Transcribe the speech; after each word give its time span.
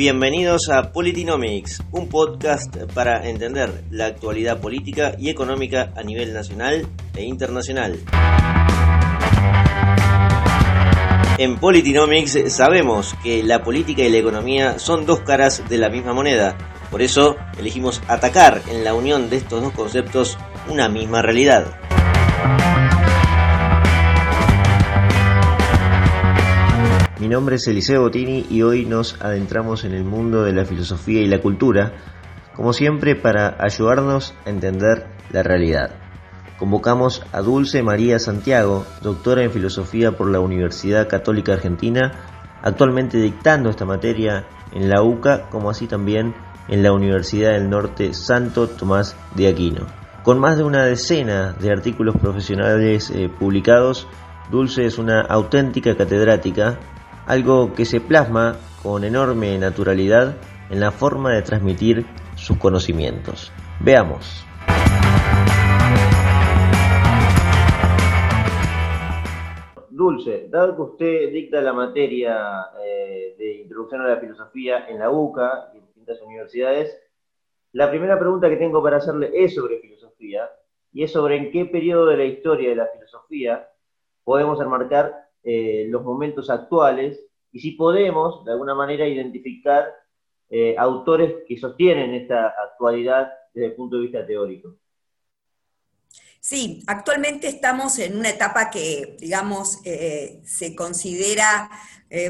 Bienvenidos 0.00 0.70
a 0.70 0.92
Politinomics, 0.92 1.82
un 1.90 2.08
podcast 2.08 2.74
para 2.94 3.28
entender 3.28 3.84
la 3.90 4.06
actualidad 4.06 4.58
política 4.58 5.12
y 5.18 5.28
económica 5.28 5.92
a 5.94 6.02
nivel 6.02 6.32
nacional 6.32 6.86
e 7.14 7.24
internacional. 7.24 7.98
En 11.36 11.58
Politinomics 11.58 12.50
sabemos 12.50 13.14
que 13.22 13.42
la 13.42 13.62
política 13.62 14.00
y 14.00 14.08
la 14.08 14.16
economía 14.16 14.78
son 14.78 15.04
dos 15.04 15.20
caras 15.20 15.68
de 15.68 15.76
la 15.76 15.90
misma 15.90 16.14
moneda, 16.14 16.56
por 16.90 17.02
eso 17.02 17.36
elegimos 17.58 18.00
atacar 18.08 18.62
en 18.70 18.84
la 18.84 18.94
unión 18.94 19.28
de 19.28 19.36
estos 19.36 19.60
dos 19.60 19.74
conceptos 19.74 20.38
una 20.70 20.88
misma 20.88 21.20
realidad. 21.20 21.78
Mi 27.20 27.28
nombre 27.28 27.56
es 27.56 27.68
Eliseo 27.68 28.00
Bottini 28.00 28.46
y 28.48 28.62
hoy 28.62 28.86
nos 28.86 29.20
adentramos 29.20 29.84
en 29.84 29.92
el 29.92 30.04
mundo 30.04 30.42
de 30.42 30.54
la 30.54 30.64
filosofía 30.64 31.20
y 31.20 31.26
la 31.26 31.42
cultura, 31.42 31.92
como 32.56 32.72
siempre 32.72 33.14
para 33.14 33.62
ayudarnos 33.62 34.34
a 34.46 34.48
entender 34.48 35.06
la 35.30 35.42
realidad. 35.42 35.90
Convocamos 36.58 37.22
a 37.32 37.42
Dulce 37.42 37.82
María 37.82 38.18
Santiago, 38.18 38.86
doctora 39.02 39.42
en 39.42 39.50
filosofía 39.50 40.12
por 40.12 40.30
la 40.30 40.40
Universidad 40.40 41.08
Católica 41.08 41.52
Argentina, 41.52 42.10
actualmente 42.62 43.18
dictando 43.18 43.68
esta 43.68 43.84
materia 43.84 44.46
en 44.72 44.88
la 44.88 45.02
UCA, 45.02 45.50
como 45.50 45.68
así 45.68 45.86
también 45.86 46.34
en 46.68 46.82
la 46.82 46.94
Universidad 46.94 47.50
del 47.50 47.68
Norte 47.68 48.14
Santo 48.14 48.66
Tomás 48.66 49.14
de 49.34 49.46
Aquino. 49.48 49.86
Con 50.22 50.38
más 50.38 50.56
de 50.56 50.64
una 50.64 50.86
decena 50.86 51.52
de 51.52 51.70
artículos 51.70 52.16
profesionales 52.16 53.10
eh, 53.10 53.28
publicados, 53.28 54.08
Dulce 54.50 54.86
es 54.86 54.96
una 54.96 55.20
auténtica 55.20 55.94
catedrática 55.98 56.78
algo 57.30 57.72
que 57.74 57.84
se 57.84 58.00
plasma 58.00 58.56
con 58.82 59.04
enorme 59.04 59.56
naturalidad 59.56 60.34
en 60.68 60.80
la 60.80 60.90
forma 60.90 61.32
de 61.32 61.42
transmitir 61.42 62.04
sus 62.34 62.58
conocimientos. 62.58 63.52
Veamos. 63.78 64.44
Dulce, 69.90 70.48
dado 70.48 70.74
que 70.74 70.82
usted 70.82 71.32
dicta 71.32 71.60
la 71.60 71.72
materia 71.72 72.66
eh, 72.84 73.36
de 73.38 73.60
introducción 73.60 74.00
a 74.00 74.08
la 74.08 74.16
filosofía 74.16 74.88
en 74.88 74.98
la 74.98 75.08
UCA 75.10 75.70
y 75.72 75.78
en 75.78 75.86
distintas 75.86 76.20
universidades, 76.22 76.98
la 77.70 77.88
primera 77.90 78.18
pregunta 78.18 78.48
que 78.48 78.56
tengo 78.56 78.82
para 78.82 78.96
hacerle 78.96 79.30
es 79.34 79.54
sobre 79.54 79.78
filosofía 79.78 80.50
y 80.92 81.04
es 81.04 81.12
sobre 81.12 81.36
en 81.36 81.52
qué 81.52 81.66
periodo 81.66 82.06
de 82.06 82.16
la 82.16 82.24
historia 82.24 82.70
de 82.70 82.74
la 82.74 82.88
filosofía 82.88 83.68
podemos 84.24 84.60
enmarcar 84.60 85.29
eh, 85.42 85.86
los 85.88 86.02
momentos 86.02 86.50
actuales 86.50 87.20
y 87.52 87.60
si 87.60 87.72
podemos, 87.72 88.44
de 88.44 88.52
alguna 88.52 88.74
manera, 88.74 89.06
identificar 89.06 89.92
eh, 90.48 90.74
autores 90.78 91.36
que 91.48 91.58
sostienen 91.58 92.14
esta 92.14 92.48
actualidad 92.48 93.32
desde 93.54 93.68
el 93.68 93.74
punto 93.74 93.96
de 93.96 94.02
vista 94.02 94.26
teórico. 94.26 94.76
Sí, 96.40 96.82
actualmente 96.86 97.48
estamos 97.48 97.98
en 97.98 98.16
una 98.16 98.30
etapa 98.30 98.70
que, 98.70 99.16
digamos, 99.18 99.80
eh, 99.84 100.40
se 100.44 100.74
considera 100.74 101.70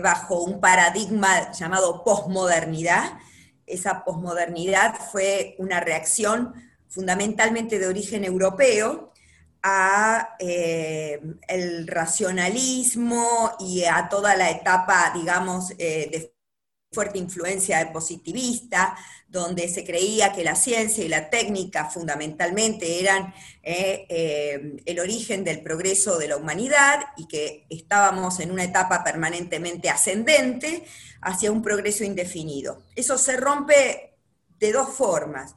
bajo 0.02 0.42
un 0.42 0.60
paradigma 0.60 1.52
llamado 1.52 2.04
posmodernidad. 2.04 3.18
Esa 3.64 4.04
posmodernidad 4.04 4.94
fue 5.10 5.54
una 5.58 5.80
reacción 5.80 6.52
fundamentalmente 6.86 7.78
de 7.78 7.86
origen 7.86 8.24
europeo, 8.24 9.09
a 9.62 10.36
eh, 10.38 11.20
el 11.48 11.86
racionalismo 11.86 13.52
y 13.58 13.84
a 13.84 14.08
toda 14.08 14.36
la 14.36 14.50
etapa, 14.50 15.12
digamos, 15.14 15.72
eh, 15.78 16.08
de 16.10 16.34
fuerte 16.92 17.18
influencia 17.18 17.92
positivista, 17.92 18.96
donde 19.28 19.68
se 19.68 19.84
creía 19.84 20.32
que 20.32 20.42
la 20.42 20.56
ciencia 20.56 21.04
y 21.04 21.08
la 21.08 21.30
técnica 21.30 21.84
fundamentalmente 21.88 23.00
eran 23.00 23.32
eh, 23.62 24.76
el 24.84 24.98
origen 24.98 25.44
del 25.44 25.62
progreso 25.62 26.18
de 26.18 26.28
la 26.28 26.36
humanidad 26.36 27.00
y 27.16 27.28
que 27.28 27.66
estábamos 27.70 28.40
en 28.40 28.50
una 28.50 28.64
etapa 28.64 29.04
permanentemente 29.04 29.88
ascendente 29.88 30.84
hacia 31.20 31.52
un 31.52 31.62
progreso 31.62 32.02
indefinido. 32.02 32.82
Eso 32.96 33.18
se 33.18 33.36
rompe 33.36 34.16
de 34.58 34.72
dos 34.72 34.88
formas 34.90 35.54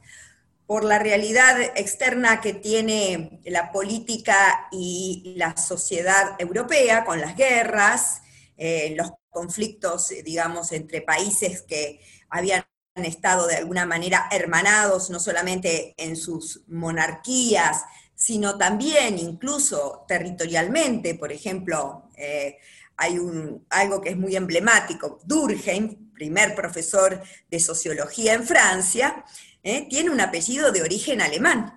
por 0.66 0.84
la 0.84 0.98
realidad 0.98 1.60
externa 1.76 2.40
que 2.40 2.54
tiene 2.54 3.40
la 3.44 3.70
política 3.70 4.68
y 4.72 5.34
la 5.36 5.56
sociedad 5.56 6.36
europea 6.38 7.04
con 7.04 7.20
las 7.20 7.36
guerras, 7.36 8.22
eh, 8.56 8.94
los 8.96 9.12
conflictos, 9.28 10.08
digamos, 10.24 10.72
entre 10.72 11.02
países 11.02 11.62
que 11.62 12.00
habían 12.30 12.64
estado 12.94 13.46
de 13.46 13.56
alguna 13.56 13.84
manera 13.84 14.28
hermanados, 14.30 15.10
no 15.10 15.18
solamente 15.18 15.94
en 15.98 16.16
sus 16.16 16.62
monarquías, 16.68 17.82
sino 18.14 18.56
también 18.56 19.18
incluso 19.18 20.04
territorialmente. 20.06 21.14
Por 21.16 21.32
ejemplo, 21.32 22.08
eh, 22.16 22.58
hay 22.96 23.18
un, 23.18 23.66
algo 23.70 24.00
que 24.00 24.10
es 24.10 24.16
muy 24.16 24.36
emblemático. 24.36 25.18
Durkheim, 25.24 26.12
primer 26.12 26.54
profesor 26.54 27.20
de 27.50 27.60
sociología 27.60 28.34
en 28.34 28.44
Francia, 28.44 29.24
¿eh? 29.64 29.86
tiene 29.90 30.10
un 30.10 30.20
apellido 30.20 30.70
de 30.70 30.82
origen 30.82 31.20
alemán. 31.20 31.74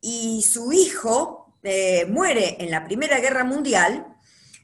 Y 0.00 0.42
su 0.42 0.72
hijo 0.72 1.58
eh, 1.62 2.06
muere 2.06 2.56
en 2.60 2.70
la 2.70 2.84
Primera 2.84 3.20
Guerra 3.20 3.44
Mundial 3.44 4.06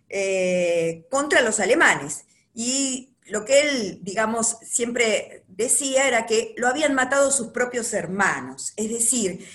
eh, 0.08 1.06
contra 1.10 1.42
los 1.42 1.60
alemanes. 1.60 2.24
Y 2.54 3.16
lo 3.26 3.44
que 3.44 3.60
él, 3.60 3.98
digamos, 4.02 4.56
siempre 4.62 5.44
decía 5.48 6.06
era 6.06 6.26
que 6.26 6.54
lo 6.56 6.68
habían 6.68 6.94
matado 6.94 7.30
sus 7.30 7.48
propios 7.48 7.92
hermanos. 7.92 8.72
Es 8.76 8.90
decir, 8.90 9.46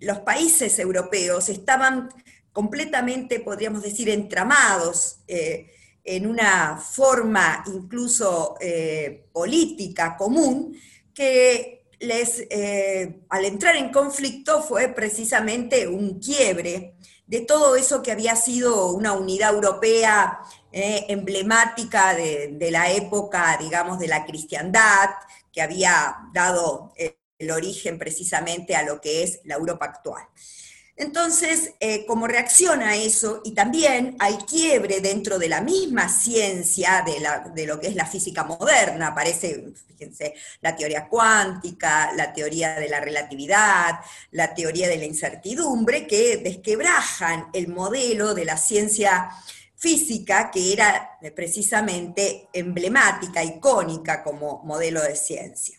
los 0.00 0.20
países 0.20 0.78
europeos 0.78 1.48
estaban 1.48 2.08
completamente, 2.52 3.40
podríamos 3.40 3.82
decir, 3.82 4.08
entramados 4.08 5.18
en 5.26 6.26
una 6.26 6.76
forma 6.76 7.64
incluso 7.66 8.56
política 9.32 10.16
común, 10.16 10.76
que 11.14 11.86
les, 12.00 12.46
eh, 12.50 13.20
al 13.28 13.44
entrar 13.44 13.76
en 13.76 13.90
conflicto 13.90 14.62
fue 14.62 14.88
precisamente 14.88 15.88
un 15.88 16.18
quiebre 16.18 16.96
de 17.26 17.40
todo 17.40 17.76
eso 17.76 18.02
que 18.02 18.12
había 18.12 18.36
sido 18.36 18.92
una 18.92 19.12
unidad 19.12 19.54
europea 19.54 20.40
eh, 20.72 21.06
emblemática 21.08 22.14
de, 22.14 22.68
la 22.70 22.90
época, 22.90 23.56
digamos, 23.58 23.98
de 23.98 24.08
la 24.08 24.26
cristiandad, 24.26 25.10
que 25.52 25.62
había 25.62 26.16
dado 26.34 26.92
el 27.38 27.50
origen 27.50 27.98
precisamente 27.98 28.76
a 28.76 28.82
lo 28.82 29.00
que 29.00 29.22
es 29.22 29.40
la 29.44 29.54
Europa 29.54 29.86
actual. 29.86 30.24
Entonces, 30.96 31.72
eh, 31.80 32.06
como 32.06 32.28
reacción 32.28 32.80
a 32.80 32.94
eso, 32.94 33.40
y 33.44 33.52
también 33.52 34.16
hay 34.20 34.36
quiebre 34.48 35.00
dentro 35.00 35.40
de 35.40 35.48
la 35.48 35.60
misma 35.60 36.08
ciencia 36.08 37.04
de, 37.04 37.66
lo 37.66 37.80
que 37.80 37.88
es 37.88 37.96
la 37.96 38.06
física 38.06 38.44
moderna, 38.44 39.08
aparece, 39.08 39.72
fíjense, 39.88 40.34
la 40.60 40.76
teoría 40.76 41.08
cuántica, 41.08 42.12
la 42.14 42.32
teoría 42.32 42.78
de 42.78 42.88
la 42.88 43.00
relatividad, 43.00 43.98
la 44.30 44.54
teoría 44.54 44.88
de 44.88 44.98
la 44.98 45.04
incertidumbre, 45.04 46.06
que 46.06 46.36
desquebrajan 46.36 47.48
el 47.52 47.68
modelo 47.68 48.32
de 48.32 48.44
la 48.44 48.56
ciencia 48.56 49.30
física 49.74 50.50
que 50.52 50.72
era 50.72 51.18
precisamente 51.34 52.48
emblemática, 52.52 53.42
icónica 53.42 54.22
como 54.22 54.62
modelo 54.62 55.02
de 55.02 55.16
ciencia. 55.16 55.76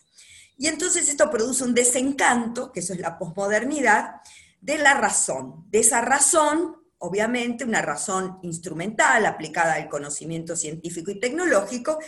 Y 0.58 0.68
entonces 0.68 1.08
esto 1.08 1.30
produce 1.30 1.64
un 1.64 1.74
desencanto, 1.74 2.70
que 2.70 2.80
eso 2.80 2.92
es 2.92 3.00
la 3.00 3.18
posmodernidad, 3.18 4.20
de 4.66 4.78
la 4.78 4.94
razón. 4.94 5.64
De 5.70 5.78
esa 5.78 6.00
razón, 6.00 6.76
obviamente, 6.98 7.64
una 7.64 7.82
razón 7.82 8.40
instrumental 8.42 9.24
aplicada 9.24 9.74
al 9.74 9.88
conocimiento 9.88 10.56
científico 10.56 11.12
y 11.12 11.20
tecnológico, 11.20 11.98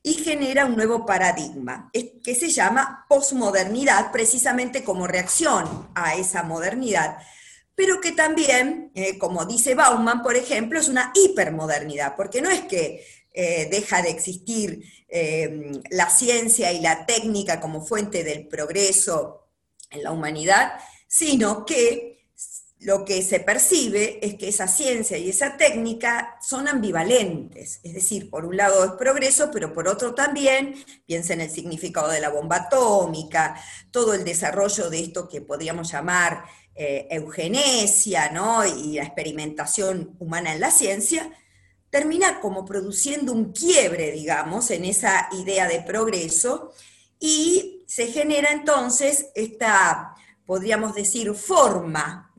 y 0.00 0.14
genera 0.14 0.66
un 0.66 0.76
nuevo 0.76 1.04
paradigma, 1.04 1.90
que 1.92 2.34
se 2.34 2.50
llama 2.50 3.06
posmodernidad, 3.08 4.12
precisamente 4.12 4.84
como 4.84 5.06
reacción 5.08 5.88
a 5.94 6.14
esa 6.14 6.42
modernidad, 6.44 7.16
pero 7.74 8.00
que 8.00 8.12
también, 8.12 8.92
eh, 8.94 9.18
como 9.18 9.44
dice 9.44 9.74
Bauman, 9.74 10.22
por 10.22 10.36
ejemplo, 10.36 10.78
es 10.78 10.88
una 10.88 11.10
hipermodernidad, 11.14 12.14
porque 12.16 12.42
no 12.42 12.50
es 12.50 12.60
que 12.60 13.04
eh, 13.32 13.66
deja 13.70 14.02
de 14.02 14.10
existir 14.10 14.84
eh, 15.08 15.72
la 15.90 16.08
ciencia 16.10 16.70
y 16.70 16.80
la 16.80 17.06
técnica 17.06 17.58
como 17.58 17.84
fuente 17.84 18.22
del 18.22 18.46
progreso 18.46 19.48
en 19.90 20.04
la 20.04 20.12
humanidad, 20.12 20.74
sino 21.08 21.64
que 21.64 22.13
lo 22.84 23.06
que 23.06 23.22
se 23.22 23.40
percibe 23.40 24.18
es 24.24 24.34
que 24.34 24.48
esa 24.48 24.68
ciencia 24.68 25.16
y 25.16 25.30
esa 25.30 25.56
técnica 25.56 26.36
son 26.42 26.68
ambivalentes, 26.68 27.80
es 27.82 27.94
decir, 27.94 28.28
por 28.28 28.44
un 28.44 28.58
lado 28.58 28.84
es 28.84 28.92
progreso, 28.92 29.50
pero 29.50 29.72
por 29.72 29.88
otro 29.88 30.14
también, 30.14 30.74
piensa 31.06 31.32
en 31.32 31.40
el 31.40 31.50
significado 31.50 32.10
de 32.10 32.20
la 32.20 32.28
bomba 32.28 32.56
atómica, 32.56 33.58
todo 33.90 34.12
el 34.12 34.22
desarrollo 34.22 34.90
de 34.90 35.00
esto 35.00 35.28
que 35.28 35.40
podríamos 35.40 35.90
llamar 35.90 36.44
eh, 36.74 37.08
eugenesia, 37.10 38.30
¿no? 38.30 38.66
y 38.66 38.96
la 38.96 39.04
experimentación 39.04 40.14
humana 40.18 40.52
en 40.52 40.60
la 40.60 40.70
ciencia, 40.70 41.30
termina 41.88 42.38
como 42.40 42.66
produciendo 42.66 43.32
un 43.32 43.52
quiebre, 43.52 44.10
digamos, 44.12 44.70
en 44.70 44.84
esa 44.84 45.28
idea 45.32 45.68
de 45.68 45.80
progreso 45.80 46.72
y 47.18 47.84
se 47.86 48.08
genera 48.08 48.50
entonces 48.50 49.28
esta, 49.34 50.13
podríamos 50.46 50.94
decir, 50.94 51.32
forma 51.34 52.32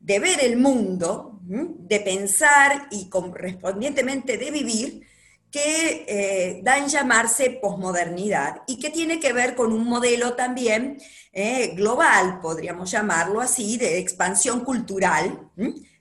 de 0.00 0.18
ver 0.18 0.42
el 0.42 0.56
mundo, 0.56 1.40
de 1.42 2.00
pensar 2.00 2.88
y 2.90 3.08
correspondientemente 3.08 4.38
de 4.38 4.50
vivir, 4.50 5.06
que 5.50 6.04
eh, 6.08 6.60
da 6.64 6.78
en 6.78 6.88
llamarse 6.88 7.58
posmodernidad 7.62 8.62
y 8.66 8.80
que 8.80 8.90
tiene 8.90 9.20
que 9.20 9.32
ver 9.32 9.54
con 9.54 9.72
un 9.72 9.86
modelo 9.86 10.34
también 10.34 11.00
eh, 11.32 11.74
global, 11.76 12.40
podríamos 12.40 12.90
llamarlo 12.90 13.40
así, 13.40 13.76
de 13.76 13.98
expansión 13.98 14.64
cultural, 14.64 15.50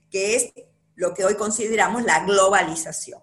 que 0.10 0.36
es 0.36 0.54
lo 0.96 1.13
que 1.13 1.24
hoy 1.24 1.36
consideramos 1.36 2.04
la 2.04 2.25
globalización. 2.25 3.22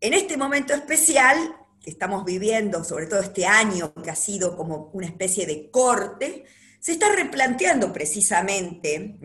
En 0.00 0.14
este 0.14 0.38
momento 0.38 0.72
especial 0.72 1.36
que 1.82 1.90
estamos 1.90 2.24
viviendo, 2.24 2.82
sobre 2.82 3.06
todo 3.06 3.20
este 3.20 3.44
año 3.46 3.92
que 4.02 4.10
ha 4.10 4.16
sido 4.16 4.56
como 4.56 4.90
una 4.94 5.06
especie 5.06 5.44
de 5.44 5.70
corte, 5.70 6.46
se 6.80 6.92
está 6.92 7.14
replanteando 7.14 7.92
precisamente 7.92 9.18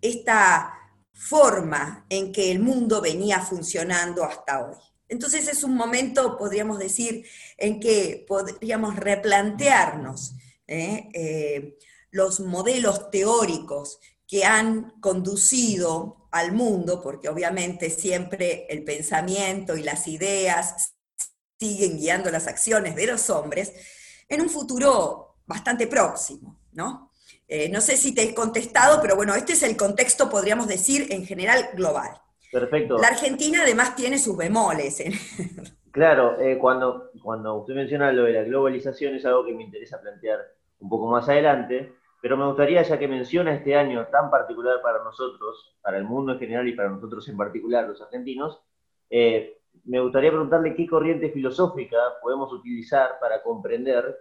esta 0.00 0.72
forma 1.12 2.06
en 2.08 2.32
que 2.32 2.50
el 2.50 2.60
mundo 2.60 3.00
venía 3.00 3.40
funcionando 3.40 4.24
hasta 4.24 4.64
hoy. 4.64 4.76
Entonces 5.08 5.48
es 5.48 5.62
un 5.64 5.74
momento, 5.74 6.36
podríamos 6.36 6.78
decir, 6.78 7.26
en 7.58 7.78
que 7.78 8.24
podríamos 8.26 8.96
replantearnos 8.96 10.34
¿eh? 10.66 11.08
Eh, 11.12 11.78
los 12.10 12.40
modelos 12.40 13.10
teóricos 13.10 13.98
que 14.26 14.44
han 14.44 15.00
conducido 15.00 16.28
al 16.30 16.52
mundo, 16.52 17.00
porque 17.02 17.28
obviamente 17.28 17.90
siempre 17.90 18.66
el 18.68 18.84
pensamiento 18.84 19.76
y 19.76 19.82
las 19.82 20.08
ideas 20.08 20.94
siguen 21.58 21.98
guiando 21.98 22.30
las 22.30 22.46
acciones 22.46 22.96
de 22.96 23.06
los 23.06 23.30
hombres, 23.30 23.72
en 24.28 24.40
un 24.40 24.50
futuro 24.50 25.36
bastante 25.46 25.86
próximo, 25.86 26.58
¿no? 26.74 27.10
Eh, 27.46 27.68
no 27.68 27.80
sé 27.80 27.96
si 27.96 28.14
te 28.14 28.22
he 28.22 28.34
contestado, 28.34 29.00
pero 29.02 29.16
bueno, 29.16 29.34
este 29.34 29.52
es 29.52 29.62
el 29.62 29.76
contexto, 29.76 30.30
podríamos 30.30 30.66
decir, 30.66 31.06
en 31.10 31.26
general 31.26 31.68
global. 31.74 32.10
Perfecto. 32.50 32.98
La 32.98 33.08
Argentina 33.08 33.60
además 33.62 33.96
tiene 33.96 34.18
sus 34.18 34.36
bemoles. 34.36 35.00
¿eh? 35.00 35.12
Claro, 35.94 36.40
eh, 36.40 36.58
cuando, 36.58 37.12
cuando 37.22 37.54
usted 37.54 37.74
menciona 37.74 38.10
lo 38.10 38.24
de 38.24 38.32
la 38.32 38.42
globalización 38.42 39.14
es 39.14 39.24
algo 39.26 39.44
que 39.44 39.54
me 39.54 39.62
interesa 39.62 40.00
plantear 40.00 40.40
un 40.80 40.88
poco 40.88 41.06
más 41.06 41.28
adelante, 41.28 41.92
pero 42.20 42.36
me 42.36 42.44
gustaría, 42.46 42.82
ya 42.82 42.98
que 42.98 43.06
menciona 43.06 43.54
este 43.54 43.76
año 43.76 44.04
tan 44.08 44.28
particular 44.28 44.82
para 44.82 45.04
nosotros, 45.04 45.76
para 45.80 45.96
el 45.96 46.02
mundo 46.02 46.32
en 46.32 46.40
general 46.40 46.66
y 46.66 46.72
para 46.72 46.88
nosotros 46.88 47.28
en 47.28 47.36
particular, 47.36 47.86
los 47.86 48.02
argentinos, 48.02 48.60
me 49.08 50.00
gustaría 50.00 50.30
preguntarle 50.30 50.74
qué 50.74 50.84
corriente 50.88 51.30
filosófica 51.30 51.96
podemos 52.20 52.52
utilizar 52.52 53.20
para 53.20 53.40
comprender 53.40 54.18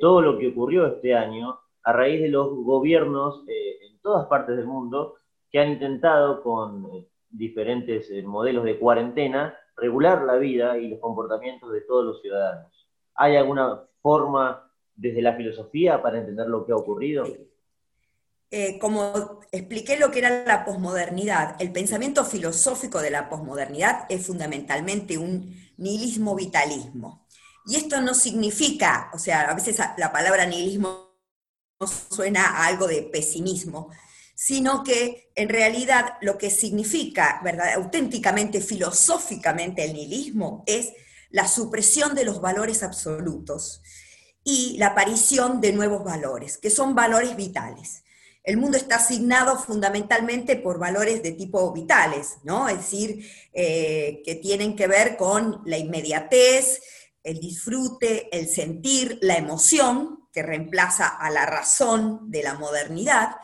todo 0.00 0.22
lo 0.22 0.38
que 0.38 0.48
ocurrió 0.48 0.86
este 0.86 1.14
año 1.14 1.60
a 1.84 1.92
raíz 1.92 2.20
de 2.20 2.28
los 2.28 2.50
gobiernos 2.50 3.44
en 3.48 3.98
todas 4.00 4.26
partes 4.26 4.56
del 4.56 4.66
mundo 4.66 5.16
que 5.50 5.60
han 5.60 5.72
intentado 5.72 6.42
con 6.42 7.06
diferentes 7.32 8.10
eh, 8.10 8.22
modelos 8.22 8.64
de 8.64 8.78
cuarentena, 8.78 9.56
regular 9.76 10.22
la 10.22 10.36
vida 10.36 10.78
y 10.78 10.88
los 10.88 11.00
comportamientos 11.00 11.72
de 11.72 11.80
todos 11.82 12.04
los 12.04 12.20
ciudadanos. 12.20 12.88
¿Hay 13.14 13.36
alguna 13.36 13.82
forma 14.00 14.70
desde 14.94 15.22
la 15.22 15.34
filosofía 15.34 16.00
para 16.02 16.18
entender 16.18 16.46
lo 16.46 16.64
que 16.64 16.72
ha 16.72 16.76
ocurrido? 16.76 17.26
Eh, 18.50 18.78
como 18.78 19.40
expliqué 19.50 19.98
lo 19.98 20.10
que 20.10 20.18
era 20.18 20.44
la 20.44 20.64
posmodernidad, 20.64 21.56
el 21.58 21.72
pensamiento 21.72 22.24
filosófico 22.24 23.00
de 23.00 23.10
la 23.10 23.30
posmodernidad 23.30 24.04
es 24.10 24.26
fundamentalmente 24.26 25.16
un 25.16 25.54
nihilismo 25.78 26.34
vitalismo. 26.34 27.26
Y 27.66 27.76
esto 27.76 28.00
no 28.02 28.12
significa, 28.12 29.10
o 29.14 29.18
sea, 29.18 29.48
a 29.48 29.54
veces 29.54 29.78
la 29.96 30.12
palabra 30.12 30.44
nihilismo 30.44 31.11
suena 31.86 32.44
a 32.44 32.66
algo 32.66 32.86
de 32.86 33.02
pesimismo, 33.02 33.90
sino 34.34 34.82
que 34.82 35.30
en 35.34 35.48
realidad 35.48 36.14
lo 36.20 36.38
que 36.38 36.50
significa 36.50 37.40
¿verdad? 37.44 37.74
auténticamente, 37.74 38.60
filosóficamente 38.60 39.84
el 39.84 39.92
nihilismo 39.92 40.64
es 40.66 40.92
la 41.30 41.48
supresión 41.48 42.14
de 42.14 42.24
los 42.24 42.40
valores 42.40 42.82
absolutos 42.82 43.82
y 44.44 44.76
la 44.78 44.88
aparición 44.88 45.60
de 45.60 45.72
nuevos 45.72 46.04
valores, 46.04 46.58
que 46.58 46.70
son 46.70 46.94
valores 46.94 47.36
vitales. 47.36 48.02
El 48.44 48.56
mundo 48.56 48.76
está 48.76 48.96
asignado 48.96 49.56
fundamentalmente 49.56 50.56
por 50.56 50.78
valores 50.78 51.22
de 51.22 51.32
tipo 51.32 51.72
vitales, 51.72 52.38
¿no? 52.42 52.68
Es 52.68 52.78
decir, 52.78 53.24
eh, 53.52 54.20
que 54.24 54.34
tienen 54.34 54.74
que 54.74 54.88
ver 54.88 55.16
con 55.16 55.62
la 55.64 55.78
inmediatez, 55.78 56.80
el 57.22 57.38
disfrute, 57.38 58.28
el 58.36 58.48
sentir, 58.48 59.18
la 59.22 59.36
emoción, 59.36 60.21
que 60.32 60.42
reemplaza 60.42 61.08
a 61.08 61.30
la 61.30 61.46
razón 61.46 62.30
de 62.30 62.42
la 62.42 62.54
modernidad, 62.54 63.36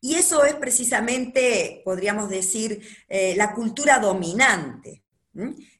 y 0.00 0.14
eso 0.14 0.44
es 0.44 0.54
precisamente, 0.54 1.82
podríamos 1.84 2.30
decir, 2.30 2.80
eh, 3.08 3.34
la 3.36 3.52
cultura 3.52 3.98
dominante. 3.98 5.04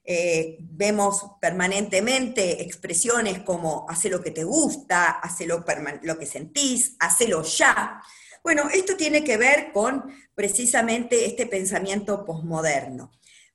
Eh, 0.04 0.58
vemos 0.60 1.32
permanentemente 1.40 2.62
expresiones 2.62 3.40
como 3.40 3.86
hace 3.88 4.08
lo 4.08 4.22
que 4.22 4.30
te 4.30 4.44
gusta, 4.44 5.10
hace 5.10 5.46
lo, 5.46 5.64
que 5.64 6.26
sentís, 6.26 6.96
hacelo 7.00 7.42
ya. 7.42 8.02
Bueno, 8.42 8.68
esto 8.72 8.96
tiene 8.96 9.24
que 9.24 9.36
ver 9.36 9.72
con 9.72 10.04
precisamente 10.34 11.26
este 11.26 11.46
pensamiento 11.46 12.24
posmoderno. 12.24 13.12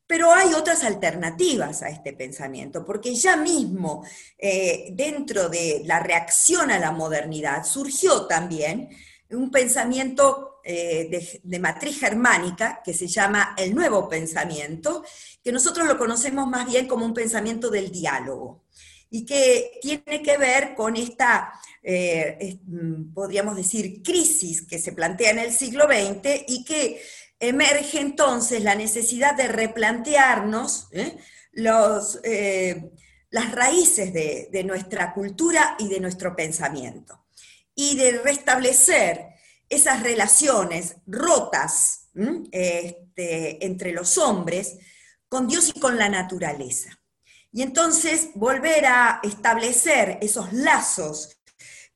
Pero 0.08 0.32
hay 0.32 0.54
otras 0.54 0.84
alternativas 0.84 1.82
a 1.82 1.90
este 1.90 2.14
pensamiento, 2.14 2.86
porque 2.86 3.16
ya 3.16 3.36
mismo 3.36 4.06
eh, 4.38 4.90
dentro 4.94 5.50
de 5.50 5.82
la 5.86 6.00
reacción 6.00 6.70
a 6.70 6.80
la 6.80 6.92
modernidad 6.92 7.64
surgió 7.64 8.28
también 8.28 8.90
un 9.32 9.50
pensamiento 9.50 10.56
eh, 10.64 11.40
de, 11.44 11.60
matriz 11.60 12.00
germánica 12.00 12.82
que 12.84 12.92
se 12.94 13.08
llama 13.08 13.54
el 13.56 13.76
nuevo 13.76 14.10
pensamiento, 14.10 15.04
que 15.44 15.52
nosotros 15.52 15.88
lo 15.88 15.96
conocemos 15.96 16.48
más 16.48 16.66
bien 16.66 16.88
como 16.88 17.06
un 17.06 17.14
pensamiento 17.14 17.70
del 17.70 17.92
diálogo 17.92 18.64
y 19.12 19.26
que 19.26 19.80
tiene 19.80 20.24
que 20.24 20.38
ver 20.38 20.74
con 20.74 20.96
esta, 20.96 21.54
eh, 21.84 22.58
mm, 22.66 23.14
podríamos 23.14 23.56
decir, 23.56 24.02
crisis 24.02 24.66
que 24.66 24.80
se 24.80 24.94
plantea 24.94 25.32
en 25.32 25.40
el 25.40 25.52
siglo 25.52 25.86
XX 25.86 26.46
y 26.48 26.66
que 26.66 27.00
emerge 27.40 28.00
entonces 28.00 28.64
la 28.64 28.76
necesidad 28.76 29.36
de 29.36 29.48
replantearnos 29.48 30.88
¿eh? 30.92 31.18
los, 31.52 32.20
las 33.30 33.52
raíces 33.52 34.14
de 34.14 34.64
nuestra 34.64 35.14
cultura 35.14 35.76
y 35.80 35.90
de 35.90 36.00
nuestro 36.00 36.36
pensamiento 36.36 37.26
y 37.76 37.98
de 37.98 38.20
restablecer 38.20 39.28
esas 39.70 40.02
relaciones 40.02 40.96
rotas 41.06 42.10
este, 42.52 43.66
entre 43.66 43.92
los 43.92 44.18
hombres 44.18 44.78
con 45.28 45.48
Dios 45.48 45.72
y 45.76 45.80
con 45.80 45.98
la 45.98 46.08
naturaleza. 46.08 46.98
Y 47.52 47.62
entonces 47.62 48.30
volver 48.36 48.86
a 48.86 49.20
establecer 49.24 50.18
esos 50.22 50.54
lazos 50.54 51.38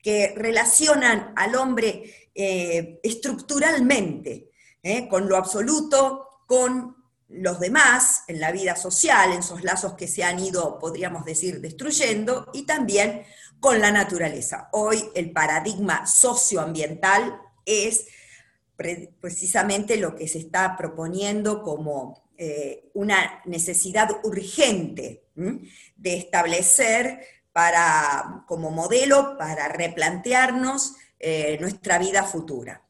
que 0.01 0.33
relacionan 0.35 1.33
al 1.35 1.55
hombre 1.55 2.29
eh, 2.33 2.99
estructuralmente 3.03 4.48
¿eh? 4.83 5.07
con 5.07 5.27
lo 5.27 5.37
absoluto, 5.37 6.27
con 6.47 6.95
los 7.29 7.59
demás 7.59 8.23
en 8.27 8.39
la 8.39 8.51
vida 8.51 8.75
social, 8.75 9.31
en 9.31 9.39
esos 9.39 9.63
lazos 9.63 9.93
que 9.93 10.07
se 10.07 10.23
han 10.23 10.39
ido, 10.39 10.79
podríamos 10.79 11.25
decir, 11.25 11.61
destruyendo, 11.61 12.49
y 12.53 12.65
también 12.65 13.23
con 13.59 13.79
la 13.79 13.91
naturaleza. 13.91 14.69
Hoy 14.71 15.09
el 15.13 15.31
paradigma 15.31 16.07
socioambiental 16.07 17.39
es 17.65 18.07
precisamente 19.19 19.97
lo 19.97 20.15
que 20.15 20.27
se 20.27 20.39
está 20.39 20.75
proponiendo 20.77 21.61
como 21.61 22.23
eh, 22.37 22.89
una 22.93 23.41
necesidad 23.45 24.09
urgente 24.23 25.25
de 25.35 26.17
establecer 26.17 27.19
para, 27.51 28.45
como 28.47 28.71
modelo 28.71 29.37
para 29.37 29.67
replantearnos 29.67 30.95
eh, 31.19 31.57
nuestra 31.59 31.99
vida 31.99 32.23
futura. 32.23 32.81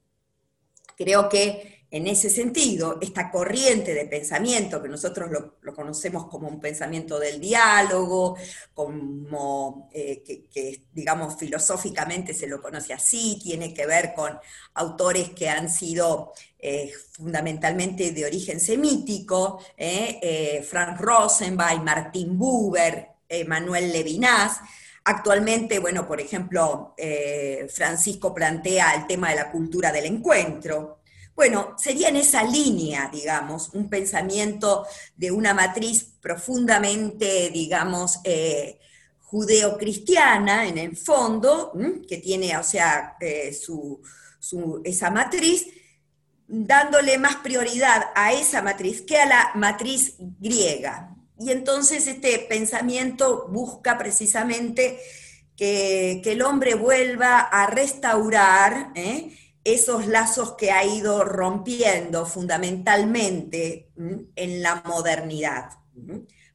Creo 0.95 1.29
que 1.29 1.78
en 1.91 2.05
ese 2.05 2.29
sentido, 2.29 2.99
esta 3.01 3.31
corriente 3.31 3.95
de 3.95 4.05
pensamiento, 4.05 4.81
que 4.81 4.89
nosotros 4.89 5.29
lo, 5.31 5.73
conocemos 5.73 6.27
como 6.27 6.47
un 6.47 6.59
pensamiento 6.59 7.17
del 7.19 7.39
diálogo, 7.39 8.37
como 8.75 9.89
eh, 9.91 10.21
que, 10.23 10.83
digamos 10.93 11.37
filosóficamente 11.37 12.33
se 12.33 12.47
lo 12.47 12.61
conoce 12.61 12.93
así, 12.93 13.39
tiene 13.41 13.73
que 13.73 13.87
ver 13.87 14.13
con 14.13 14.37
autores 14.75 15.31
que 15.31 15.49
han 15.49 15.69
sido 15.69 16.33
eh, 16.59 16.93
fundamentalmente 17.11 18.11
de 18.11 18.25
origen 18.25 18.59
semítico, 18.59 19.59
eh, 19.75 20.63
Frank 20.69 20.99
Rosenbach, 20.99 21.81
Martin 21.81 22.37
Buber, 22.37 23.09
Manuel 23.47 23.91
Levinas, 23.91 24.59
Actualmente, 25.05 25.79
bueno, 25.79 26.07
por 26.07 26.21
ejemplo, 26.21 26.93
Francisco 27.69 28.31
plantea 28.31 28.93
el 28.93 29.07
tema 29.07 29.29
de 29.29 29.37
la 29.37 29.49
cultura 29.49 29.91
del 29.91 30.05
encuentro, 30.05 30.99
Bueno, 31.39 31.75
sería 31.77 32.09
en 32.09 32.17
esa 32.17 32.43
línea, 32.43 33.09
digamos, 33.09 33.69
un 33.69 33.89
pensamiento 33.89 34.85
de 35.15 35.31
una 35.31 35.53
matriz 35.53 36.03
profundamente, 36.19 37.49
digamos, 37.49 38.19
eh, 38.25 38.77
judeocristiana 39.19 40.67
en 40.67 40.77
el 40.77 40.97
fondo, 40.97 41.71
que 42.09 42.17
tiene, 42.17 42.57
o 42.57 42.63
sea, 42.63 43.15
eh, 43.21 43.57
esa 44.83 45.11
matriz, 45.11 45.65
dándole 46.45 47.17
más 47.17 47.37
prioridad 47.37 48.07
a 48.15 48.33
esa 48.33 48.61
matriz 48.61 49.01
que 49.03 49.17
a 49.17 49.25
la 49.25 49.51
matriz 49.55 50.15
griega. 50.19 51.15
Y 51.39 51.51
entonces 51.51 52.05
este 52.07 52.39
pensamiento 52.49 53.47
busca 53.47 53.97
precisamente 53.97 54.99
que, 55.55 56.21
el 56.21 56.41
hombre 56.41 56.75
vuelva 56.75 57.39
a 57.39 57.65
restaurar 57.67 58.91
¿eh? 58.95 59.33
Esos 59.63 60.07
lazos 60.07 60.53
que 60.53 60.71
ha 60.71 60.83
ido 60.85 61.23
rompiendo 61.23 62.25
fundamentalmente 62.25 63.89
en 64.35 64.61
la 64.61 64.81
modernidad, 64.85 65.71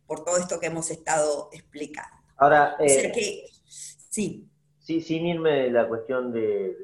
por 0.07 0.25
todo 0.25 0.37
esto 0.39 0.59
que 0.59 0.67
hemos 0.67 0.91
estado 0.91 1.49
explicando. 1.53 2.17
Ahora, 2.37 2.77
eh, 2.81 3.45
sí. 4.11 4.49
sí. 4.79 5.01
Sin 5.01 5.27
irme 5.27 5.51
de 5.51 5.71
la 5.71 5.89
cuestión 5.89 6.33
de, 6.33 6.77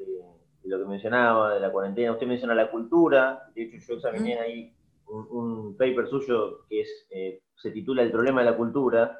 lo 0.63 0.79
que 0.79 0.85
mencionaba, 0.85 1.53
de 1.53 1.59
la 1.59 1.71
cuarentena, 1.71 2.11
usted 2.11 2.27
menciona 2.27 2.55
la 2.55 2.71
cultura, 2.71 3.49
de 3.55 3.63
hecho 3.63 3.77
yo 3.87 3.93
examiné 3.95 4.39
ahí 4.39 4.73
un, 5.07 5.75
paper 5.77 6.07
suyo 6.07 6.65
que 6.69 6.81
es, 6.81 6.89
eh, 7.09 7.41
se 7.55 7.71
titula 7.71 8.01
El 8.01 8.11
problema 8.11 8.41
de 8.41 8.51
la 8.51 8.57
cultura, 8.57 9.19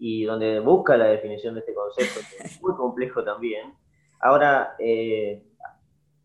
y 0.00 0.24
donde 0.24 0.60
busca 0.60 0.96
la 0.96 1.06
definición 1.06 1.54
de 1.54 1.60
este 1.60 1.74
concepto, 1.74 2.20
que 2.20 2.46
es 2.46 2.62
muy 2.62 2.74
complejo 2.74 3.22
también. 3.22 3.74
Ahora, 4.18 4.74
eh, 4.78 5.44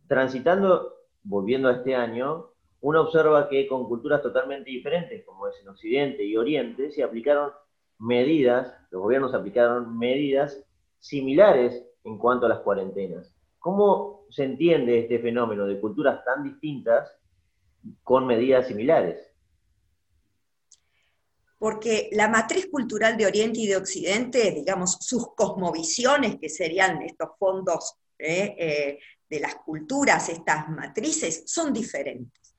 transitando, 0.08 0.94
volviendo 1.24 1.70
a 1.70 1.74
este 1.74 1.96
año, 1.96 2.52
uno 2.82 3.02
observa 3.02 3.50
que 3.50 3.68
con 3.68 3.88
culturas 3.88 4.22
totalmente 4.22 4.70
diferentes, 4.70 5.26
como 5.26 5.48
es 5.48 5.56
en 5.62 5.70
Occidente 5.70 6.24
y 6.24 6.38
Oriente, 6.38 6.92
se 6.92 7.04
aplicaron 7.04 7.52
medidas, 8.00 8.74
los 8.92 9.02
gobiernos 9.02 9.34
aplicaron 9.34 9.98
medidas 9.98 10.64
similares 11.00 11.84
en 12.04 12.18
cuanto 12.18 12.46
a 12.46 12.50
las 12.50 12.60
cuarentenas. 12.60 13.34
¿Cómo 13.60 14.26
se 14.30 14.44
entiende 14.44 15.00
este 15.00 15.20
fenómeno 15.20 15.66
de 15.66 15.80
culturas 15.80 16.24
tan 16.24 16.44
distintas 16.44 17.12
con 18.04 18.28
medidas 18.28 18.68
similares? 18.68 19.36
porque 21.66 22.10
la 22.12 22.28
matriz 22.28 22.68
cultural 22.68 23.18
de 23.18 23.26
Oriente 23.26 23.62
y 23.62 23.66
de 23.68 23.78
Occidente, 23.78 24.52
digamos, 24.52 24.98
sus 25.00 25.34
cosmovisiones, 25.34 26.38
que 26.40 26.48
serían 26.48 27.02
estos 27.02 27.30
fondos 27.40 27.96
eh, 28.20 28.56
eh, 28.60 29.00
de 29.30 29.40
las 29.40 29.56
culturas, 29.56 30.30
estas 30.30 30.70
matrices, 30.70 31.44
son 31.46 31.74
diferentes. 31.74 32.56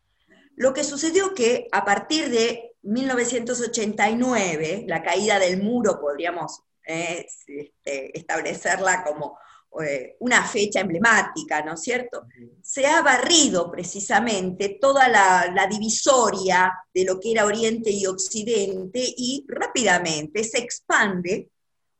Lo 0.56 0.72
que 0.72 0.84
sucedió 0.84 1.34
que 1.34 1.68
a 1.70 1.84
partir 1.84 2.30
de 2.30 2.72
1989, 2.82 4.84
la 4.86 5.02
caída 5.02 5.38
del 5.38 5.62
muro, 5.62 6.00
podríamos 6.00 6.62
eh, 6.86 7.26
este, 7.46 8.18
establecerla 8.18 9.04
como 9.04 9.36
eh, 9.82 10.16
una 10.20 10.42
fecha 10.42 10.80
emblemática, 10.80 11.62
¿no 11.62 11.74
es 11.74 11.82
cierto? 11.82 12.26
Se 12.62 12.86
ha 12.86 13.02
barrido 13.02 13.70
precisamente 13.70 14.78
toda 14.80 15.08
la, 15.08 15.66
divisoria 15.68 16.72
de 16.94 17.04
lo 17.04 17.20
que 17.20 17.32
era 17.32 17.44
Oriente 17.44 17.90
y 17.90 18.06
Occidente 18.06 19.00
y 19.04 19.44
rápidamente 19.46 20.44
se 20.44 20.58
expande 20.58 21.50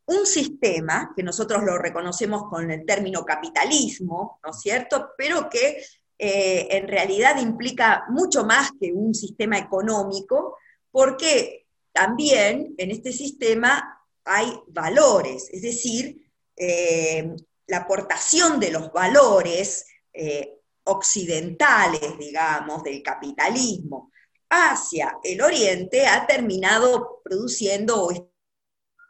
un 0.07 0.27
sistema 0.27 1.13
que 1.17 1.23
nosotros 1.23 1.63
lo 1.65 1.79
reconocemos 1.79 2.45
con 2.49 2.71
el 2.71 2.87
término 2.87 3.25
capitalismo, 3.25 4.39
¿no 4.45 4.51
es 4.51 4.61
cierto? 4.61 5.11
Pero 5.19 5.49
que 5.49 5.85
eh, 6.19 6.69
en 6.71 6.89
realidad 6.89 7.41
implica 7.41 8.05
mucho 8.09 8.45
más 8.45 8.71
que 8.81 8.93
un 8.93 9.15
sistema 9.15 9.59
económico, 9.59 10.57
porque 10.91 11.67
también 11.93 12.75
en 12.79 12.91
este 12.91 13.13
sistema 13.13 14.03
hay 14.25 14.53
valores, 14.69 15.49
es 15.53 15.63
decir, 15.63 16.31
eh, 16.57 17.35
la 17.67 17.79
aportación 17.79 18.61
de 18.61 18.71
los 18.71 18.93
valores 18.93 19.87
eh, 20.13 20.61
occidentales, 20.85 22.17
digamos, 22.19 22.83
del 22.83 23.03
capitalismo 23.03 24.13
hacia 24.49 25.19
el 25.25 25.43
Oriente 25.43 26.07
ha 26.07 26.27
terminado 26.27 27.21
produciendo 27.25 28.09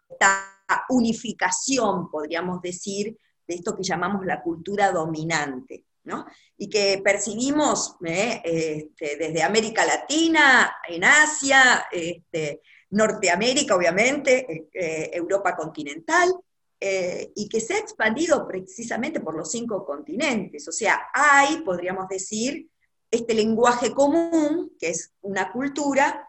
esta 0.08 0.55
unificación, 0.88 2.11
podríamos 2.11 2.61
decir, 2.62 3.16
de 3.46 3.54
esto 3.54 3.76
que 3.76 3.82
llamamos 3.82 4.25
la 4.26 4.42
cultura 4.42 4.90
dominante, 4.90 5.85
¿no? 6.04 6.26
Y 6.56 6.68
que 6.68 7.00
percibimos 7.02 7.96
eh, 8.04 8.40
este, 8.44 9.16
desde 9.16 9.42
América 9.42 9.85
Latina, 9.85 10.76
en 10.88 11.04
Asia, 11.04 11.87
este, 11.90 12.62
Norteamérica, 12.90 13.76
obviamente, 13.76 14.68
eh, 14.73 15.11
Europa 15.12 15.56
continental, 15.56 16.32
eh, 16.78 17.32
y 17.35 17.49
que 17.49 17.61
se 17.61 17.75
ha 17.75 17.78
expandido 17.78 18.46
precisamente 18.46 19.20
por 19.20 19.35
los 19.35 19.50
cinco 19.50 19.85
continentes. 19.85 20.68
O 20.68 20.73
sea, 20.73 21.08
hay, 21.12 21.62
podríamos 21.62 22.08
decir, 22.08 22.68
este 23.11 23.35
lenguaje 23.35 23.92
común, 23.92 24.73
que 24.78 24.90
es 24.90 25.12
una 25.23 25.52
cultura, 25.52 26.28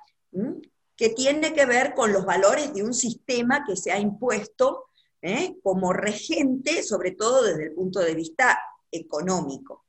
que 0.98 1.10
tiene 1.10 1.54
que 1.54 1.66
ver 1.66 1.94
con 1.94 2.12
los 2.12 2.25
valores 2.25 2.74
de 2.74 2.84
un 2.84 2.94
sistema 2.94 3.63
que 3.66 3.75
se 3.75 3.92
ha 3.92 4.00
impuesto 4.00 4.89
¿eh? 5.22 5.56
como 5.63 5.94
regente, 5.94 6.84
sobre 6.84 7.12
todo 7.12 7.44
desde 7.44 7.66
el 7.66 7.74
punto 7.74 8.00
de 8.00 8.16
vista 8.16 8.60
económico, 8.92 9.86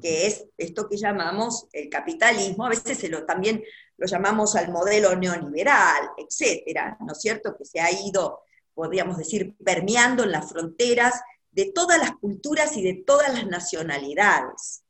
que 0.00 0.26
es 0.26 0.46
esto 0.58 0.88
que 0.88 0.96
llamamos 0.96 1.66
el 1.72 1.88
capitalismo, 1.88 2.66
a 2.66 2.68
veces 2.68 3.10
también 3.26 3.64
lo 3.96 4.06
llamamos 4.06 4.54
al 4.56 4.70
modelo 4.70 5.16
neoliberal, 5.16 6.10
etcétera, 6.16 6.96
¿no 7.00 7.12
es 7.12 7.20
cierto?, 7.20 7.56
que 7.56 7.64
se 7.64 7.80
ha 7.80 7.90
ido 7.90 8.42
podríamos 8.80 9.18
decir, 9.18 9.54
permeando 9.62 10.24
en 10.24 10.32
las 10.32 10.48
fronteras 10.48 11.20
de 11.50 11.70
todas 11.70 11.98
las 11.98 12.12
culturas 12.12 12.76
y 12.78 12.82
de 12.82 12.94
todas 12.94 13.30
las 13.30 13.46
nacionalidades. 13.46 14.84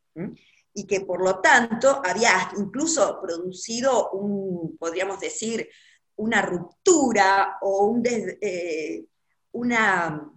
Y 0.73 0.87
que 0.87 1.01
por 1.01 1.23
lo 1.23 1.41
tanto 1.41 2.01
había 2.05 2.53
incluso 2.57 3.21
producido 3.21 4.11
un, 4.11 4.77
podríamos 4.79 5.21
decir, 5.21 5.69
una 6.17 6.43
ruptura 6.43 7.59
o 7.63 8.01
eh, 8.05 9.05
una 9.53 10.31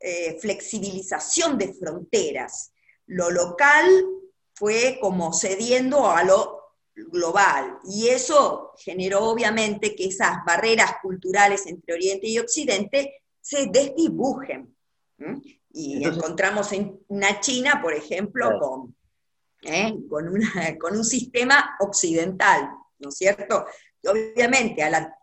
eh, 0.00 0.38
flexibilización 0.40 1.58
de 1.58 1.72
fronteras. 1.72 2.72
Lo 3.06 3.30
local 3.30 3.86
fue 4.54 4.98
como 5.00 5.32
cediendo 5.32 6.10
a 6.10 6.22
lo 6.22 6.64
global. 6.94 7.78
Y 7.84 8.08
eso 8.08 8.72
generó 8.78 9.24
obviamente 9.24 9.94
que 9.96 10.06
esas 10.06 10.44
barreras 10.46 10.96
culturales 11.02 11.66
entre 11.66 11.94
Oriente 11.94 12.28
y 12.28 12.38
Occidente 12.38 13.22
se 13.40 13.66
desdibujen. 13.66 14.76
Y 15.70 16.04
encontramos 16.04 16.72
en 16.72 17.00
una 17.08 17.40
China, 17.40 17.80
por 17.82 17.94
ejemplo, 17.94 18.58
con, 18.58 18.96
¿eh? 19.64 19.94
con, 20.08 20.32
con, 20.80 20.96
un 20.96 21.04
sistema 21.04 21.76
occidental, 21.80 22.70
¿no 22.98 23.08
es 23.08 23.16
cierto? 23.16 23.66
Y 24.02 24.08
obviamente 24.08 24.82
al, 24.82 25.14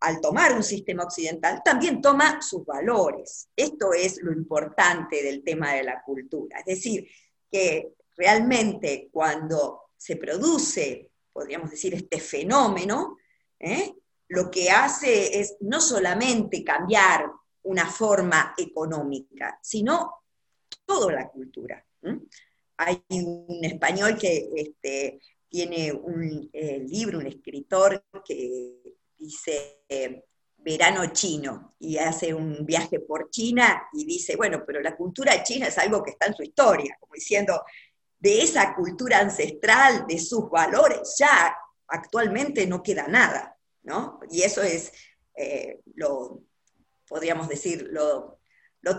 al 0.00 0.20
tomar 0.20 0.52
un 0.54 0.62
sistema 0.62 1.04
occidental, 1.04 1.62
también 1.64 2.00
toma 2.00 2.40
sus 2.42 2.64
valores. 2.64 3.48
Esto 3.56 3.92
es 3.92 4.22
lo 4.22 4.32
importante 4.32 5.22
del 5.22 5.42
tema 5.42 5.74
de 5.74 5.84
la 5.84 6.02
cultura. 6.02 6.58
Es 6.60 6.66
decir, 6.66 7.08
que 7.50 7.94
realmente 8.16 9.08
cuando 9.10 9.90
se 9.96 10.16
produce, 10.16 11.10
podríamos 11.32 11.70
decir, 11.70 11.94
este 11.94 12.20
fenómeno, 12.20 13.16
¿eh? 13.58 13.94
lo 14.28 14.50
que 14.50 14.70
hace 14.70 15.40
es 15.40 15.56
no 15.60 15.80
solamente 15.80 16.62
cambiar 16.62 17.30
una 17.62 17.86
forma 17.86 18.54
económica, 18.56 19.58
sino 19.62 20.22
toda 20.84 21.12
la 21.12 21.28
cultura. 21.28 21.84
Hay 22.78 23.02
un 23.10 23.64
español 23.64 24.18
que 24.18 24.50
este, 24.54 25.20
tiene 25.48 25.92
un 25.92 26.50
eh, 26.52 26.84
libro, 26.86 27.18
un 27.18 27.26
escritor 27.26 28.04
que 28.24 28.82
dice 29.18 29.82
eh, 29.88 30.22
verano 30.58 31.06
chino 31.12 31.76
y 31.78 31.96
hace 31.96 32.34
un 32.34 32.66
viaje 32.66 33.00
por 33.00 33.30
China 33.30 33.84
y 33.92 34.04
dice, 34.04 34.36
bueno, 34.36 34.64
pero 34.66 34.80
la 34.80 34.96
cultura 34.96 35.42
china 35.42 35.68
es 35.68 35.78
algo 35.78 36.02
que 36.02 36.10
está 36.10 36.26
en 36.26 36.34
su 36.34 36.42
historia, 36.42 36.96
como 36.98 37.14
diciendo, 37.14 37.62
de 38.18 38.42
esa 38.42 38.74
cultura 38.74 39.20
ancestral, 39.20 40.06
de 40.06 40.18
sus 40.18 40.50
valores, 40.50 41.14
ya 41.18 41.56
actualmente 41.86 42.66
no 42.66 42.82
queda 42.82 43.06
nada, 43.06 43.56
¿no? 43.82 44.18
Y 44.30 44.42
eso 44.42 44.62
es 44.62 44.92
eh, 45.36 45.80
lo, 45.94 46.42
podríamos 47.06 47.48
decir, 47.48 47.88
lo, 47.90 48.35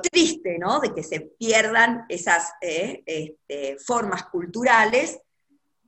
triste, 0.02 0.58
¿no? 0.60 0.80
De 0.80 0.94
que 0.94 1.04
se 1.04 1.22
pierdan 1.22 2.06
esas 2.10 2.54
eh, 2.62 3.04
este, 3.06 3.78
formas 3.80 4.26
culturales 4.26 5.22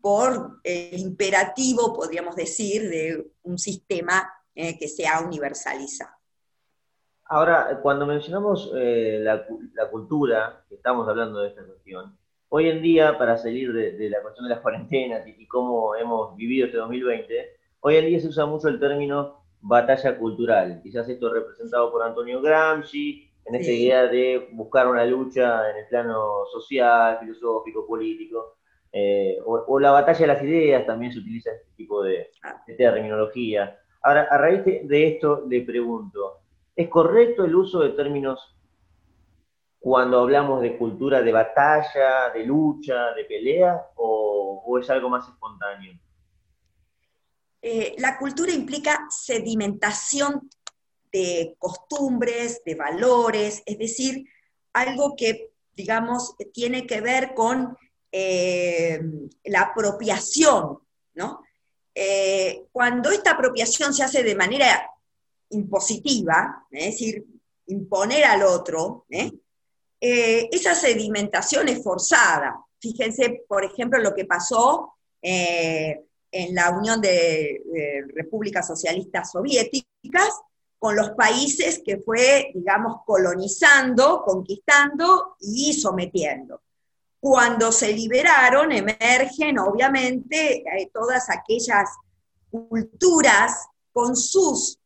por 0.01 0.59
el 0.63 0.99
imperativo, 0.99 1.93
podríamos 1.93 2.35
decir, 2.35 2.89
de 2.89 3.31
un 3.43 3.57
sistema 3.57 4.31
eh, 4.55 4.77
que 4.77 4.87
sea 4.87 5.19
universalizado. 5.19 6.11
Ahora, 7.25 7.79
cuando 7.83 8.07
mencionamos 8.07 8.71
la, 8.73 9.45
la, 9.73 9.89
cultura, 9.91 10.65
estamos 10.71 11.07
hablando 11.07 11.41
de 11.41 11.49
esta 11.49 11.63
cuestión, 11.63 12.17
hoy 12.49 12.69
en 12.69 12.81
día, 12.81 13.17
para 13.17 13.37
salir 13.37 13.71
de, 13.71 14.09
la 14.09 14.21
cuestión 14.21 14.47
de 14.47 14.55
las 14.55 14.61
cuarentenas 14.61 15.25
y, 15.27 15.47
cómo 15.47 15.95
hemos 15.95 16.35
vivido 16.35 16.65
este 16.65 16.77
2020, 16.77 17.57
hoy 17.79 17.95
en 17.95 18.05
día 18.07 18.19
se 18.19 18.27
usa 18.27 18.45
mucho 18.45 18.67
el 18.67 18.79
término 18.79 19.43
batalla 19.61 20.17
cultural. 20.17 20.79
Quizás 20.83 21.07
esto 21.09 21.31
representado 21.31 21.91
por 21.91 22.03
Antonio 22.03 22.41
Gramsci, 22.41 23.28
en 23.49 23.55
esta 23.55 23.71
idea 23.71 24.07
de 24.07 24.49
buscar 24.51 24.87
una 24.87 25.03
lucha 25.05 25.71
en 25.71 25.77
el 25.77 25.87
plano 25.87 26.45
social, 26.51 27.17
filosófico, 27.19 27.85
político. 27.87 28.57
Eh, 28.91 29.37
o, 29.43 29.79
la 29.79 29.91
batalla 29.91 30.19
de 30.19 30.27
las 30.27 30.43
ideas 30.43 30.85
también 30.85 31.11
se 31.11 31.19
utiliza 31.19 31.51
este 31.51 31.67
tipo 31.75 32.03
de, 32.03 32.29
ah. 32.43 32.63
terminología. 32.77 33.79
Ahora, 34.03 34.27
a 34.29 34.37
raíz 34.37 34.63
de 34.63 35.07
esto 35.07 35.45
le 35.47 35.61
pregunto, 35.61 36.41
¿es 36.75 36.87
correcto 36.89 37.43
el 37.43 37.55
uso 37.55 37.79
de 37.79 37.89
términos 37.89 38.55
cuando 39.79 40.19
hablamos 40.19 40.61
de 40.61 40.77
cultura 40.77 41.21
de 41.21 41.31
batalla, 41.31 42.29
de 42.33 42.45
lucha, 42.45 43.13
de 43.13 43.25
pelea, 43.25 43.81
o, 43.95 44.77
es 44.79 44.89
algo 44.91 45.09
más 45.09 45.27
espontáneo? 45.27 45.93
Eh, 47.61 47.95
la 47.97 48.17
cultura 48.17 48.51
implica 48.51 49.07
sedimentación 49.09 50.49
de 51.11 51.55
costumbres, 51.57 52.61
de 52.65 52.75
valores, 52.75 53.63
es 53.65 53.77
decir, 53.77 54.25
algo 54.73 55.15
que, 55.15 55.51
digamos, 55.75 56.35
tiene 56.53 56.85
que 56.85 57.01
ver 57.01 57.33
con 57.33 57.77
eh, 58.11 59.01
la 59.45 59.61
apropiación, 59.61 60.79
¿no? 61.15 61.43
Eh, 61.93 62.65
cuando 62.71 63.11
esta 63.11 63.31
apropiación 63.31 63.93
se 63.93 64.03
hace 64.03 64.23
de 64.23 64.35
manera 64.35 64.89
impositiva, 65.49 66.65
es 66.71 66.85
decir, 66.85 67.25
imponer 67.67 68.25
al 68.25 68.43
otro, 68.43 69.05
esa 69.99 70.75
sedimentación 70.75 71.67
es 71.67 71.83
forzada. 71.83 72.63
Fíjense, 72.79 73.43
por 73.47 73.65
ejemplo, 73.65 73.99
lo 73.99 74.15
que 74.15 74.25
pasó 74.25 74.93
en 76.31 76.55
la 76.55 76.69
Unión 76.71 77.01
de, 77.01 77.61
Repúblicas 78.15 78.67
Socialistas 78.67 79.31
Soviéticas, 79.31 80.29
con 80.79 80.95
los 80.95 81.11
países 81.11 81.81
que 81.85 81.97
fue, 81.97 82.51
digamos, 82.55 83.01
colonizando, 83.05 84.23
conquistando 84.23 85.35
y 85.41 85.73
sometiendo. 85.73 86.61
Cuando 87.19 87.73
se 87.73 87.91
liberaron, 87.91 88.71
emergen 88.71 89.59
obviamente 89.59 90.59
eh, 90.59 90.89
todas 90.93 91.29
aquellas 91.29 91.89
culturas 92.49 93.67
con 93.91 94.15
sus 94.15 94.79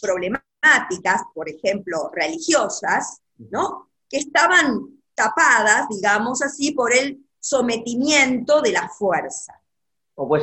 problemáticas, 0.00 1.22
por 1.32 1.48
ejemplo, 1.48 2.10
religiosas, 2.12 3.20
¿no? 3.38 3.88
Que 4.08 4.18
estaban 4.18 5.00
tapadas, 5.14 5.88
digamos 5.88 6.42
así, 6.42 6.72
por 6.72 6.92
el 6.92 7.24
sometimiento 7.38 8.60
de 8.62 8.72
la 8.72 8.88
fuerza. 8.88 9.62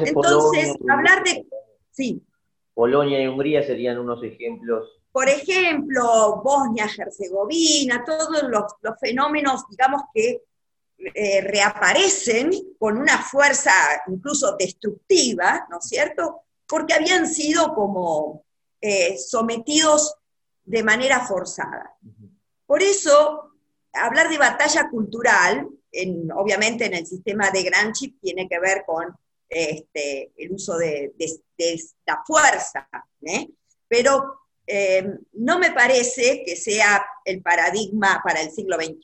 Entonces, 0.05 0.73
hablar 0.89 1.23
de... 1.25 1.45
Sí. 1.91 2.23
Polonia 2.73 3.21
y 3.21 3.27
Hungría 3.27 3.63
serían 3.63 3.99
unos 3.99 4.23
ejemplos. 4.23 5.01
Por 5.11 5.29
ejemplo, 5.29 6.41
Bosnia, 6.43 6.85
Herzegovina, 6.85 8.03
todos 8.03 8.43
los, 8.49 8.63
fenómenos, 8.99 9.63
digamos, 9.69 10.01
que 10.13 10.41
eh, 10.97 11.41
reaparecen 11.41 12.51
con 12.79 12.97
una 12.97 13.19
fuerza 13.19 13.71
incluso 14.07 14.55
destructiva, 14.57 15.67
¿no 15.69 15.77
es 15.77 15.87
cierto? 15.87 16.41
Porque 16.67 16.93
habían 16.93 17.27
sido 17.27 17.75
como 17.75 18.43
eh, 18.81 19.17
sometidos 19.17 20.15
de 20.65 20.83
manera 20.83 21.19
forzada. 21.27 21.95
Por 22.65 22.81
eso, 22.81 23.51
hablar 23.93 24.29
de 24.29 24.37
batalla 24.37 24.89
cultural, 24.89 25.67
obviamente 26.35 26.85
en 26.85 26.95
el 26.95 27.05
sistema 27.05 27.51
de 27.51 27.63
Gramsci, 27.63 28.11
tiene 28.19 28.47
que 28.47 28.59
ver 28.59 28.83
con 28.85 29.15
este, 29.53 30.31
el 30.37 30.51
uso 30.51 30.77
de, 30.77 31.13
esta 31.57 32.23
fuerza, 32.25 32.89
¿eh? 33.21 33.47
pero 33.87 34.41
eh, 34.67 35.07
no 35.33 35.59
me 35.59 35.71
parece 35.71 36.43
que 36.45 36.55
sea 36.55 37.05
el 37.23 37.41
paradigma 37.41 38.21
para 38.23 38.41
el 38.41 38.51
siglo 38.51 38.75
XXI, 38.75 39.03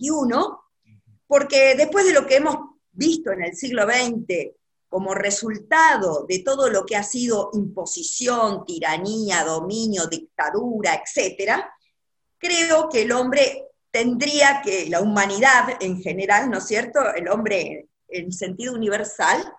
porque 1.27 1.75
después 1.75 2.05
de 2.05 2.13
lo 2.13 2.25
que 2.25 2.37
hemos 2.37 2.57
visto 2.91 3.31
en 3.31 3.43
el 3.43 3.55
siglo 3.55 3.83
XX 3.83 4.51
como 4.89 5.13
resultado 5.13 6.25
de 6.27 6.39
todo 6.39 6.69
lo 6.69 6.85
que 6.85 6.95
ha 6.95 7.03
sido 7.03 7.51
imposición, 7.53 8.65
tiranía, 8.65 9.43
dominio, 9.43 10.07
dictadura, 10.07 10.95
etc., 10.95 11.63
creo 12.39 12.89
que 12.89 13.03
el 13.03 13.11
hombre 13.11 13.67
tendría 13.91 14.61
que, 14.63 14.89
la 14.89 15.01
humanidad 15.01 15.77
en 15.79 16.01
general, 16.01 16.49
¿no 16.49 16.57
es 16.57 16.65
cierto? 16.65 17.13
El 17.13 17.27
hombre 17.27 17.87
en 18.07 18.31
sentido 18.31 18.73
universal, 18.73 19.53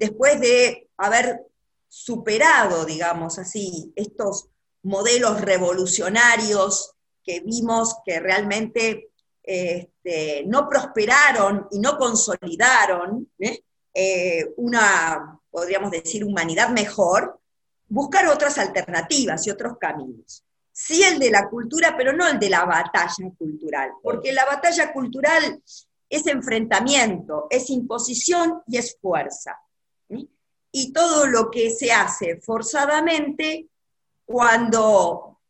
después 0.00 0.40
de 0.40 0.88
haber 0.96 1.46
superado, 1.86 2.86
digamos 2.86 3.38
así, 3.38 3.92
estos 3.94 4.48
modelos 4.82 5.42
revolucionarios 5.42 6.94
que 7.22 7.40
vimos 7.40 7.96
que 8.04 8.18
realmente 8.18 9.10
este, 9.42 10.44
no 10.46 10.68
prosperaron 10.68 11.68
y 11.70 11.78
no 11.80 11.98
consolidaron 11.98 13.30
¿eh? 13.38 13.62
Eh, 13.92 14.54
una, 14.56 15.38
podríamos 15.50 15.90
decir, 15.90 16.24
humanidad 16.24 16.70
mejor, 16.70 17.38
buscar 17.88 18.26
otras 18.28 18.56
alternativas 18.56 19.46
y 19.46 19.50
otros 19.50 19.76
caminos. 19.78 20.44
Sí 20.72 21.02
el 21.02 21.18
de 21.18 21.30
la 21.30 21.50
cultura, 21.50 21.94
pero 21.98 22.14
no 22.14 22.26
el 22.26 22.38
de 22.38 22.48
la 22.48 22.64
batalla 22.64 23.30
cultural, 23.36 23.90
porque 24.02 24.32
la 24.32 24.46
batalla 24.46 24.92
cultural 24.94 25.62
es 26.08 26.26
enfrentamiento, 26.26 27.48
es 27.50 27.68
imposición 27.68 28.62
y 28.66 28.78
es 28.78 28.96
fuerza 28.98 29.60
y 30.72 30.92
todo 30.92 31.26
lo 31.26 31.50
que 31.50 31.70
se 31.70 31.92
hace 31.92 32.40
forzadamente, 32.40 33.68
cuando 34.24 35.40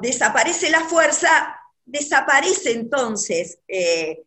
desaparece 0.00 0.70
la 0.70 0.80
fuerza, 0.80 1.56
desaparece 1.84 2.72
entonces 2.72 3.58
eh, 3.68 4.24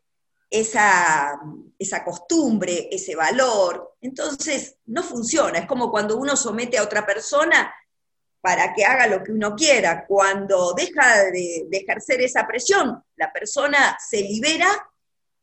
esa, 0.49 1.39
esa 1.77 2.03
costumbre, 2.03 2.87
ese 2.91 3.15
valor. 3.15 3.95
Entonces 4.01 4.77
no 4.85 5.03
funciona. 5.03 5.59
Es 5.59 5.65
como 5.65 5.91
cuando 5.91 6.17
uno 6.17 6.35
somete 6.35 6.77
a 6.77 6.83
otra 6.83 7.05
persona 7.05 7.73
para 8.39 8.73
que 8.73 8.85
haga 8.85 9.07
lo 9.07 9.23
que 9.23 9.31
uno 9.31 9.55
quiera. 9.55 10.05
Cuando 10.05 10.73
deja 10.73 11.23
de, 11.23 11.65
de, 11.69 11.77
ejercer 11.77 12.21
esa 12.21 12.47
presión, 12.47 13.03
la 13.17 13.33
persona 13.33 13.97
se 13.99 14.21
libera 14.21 14.69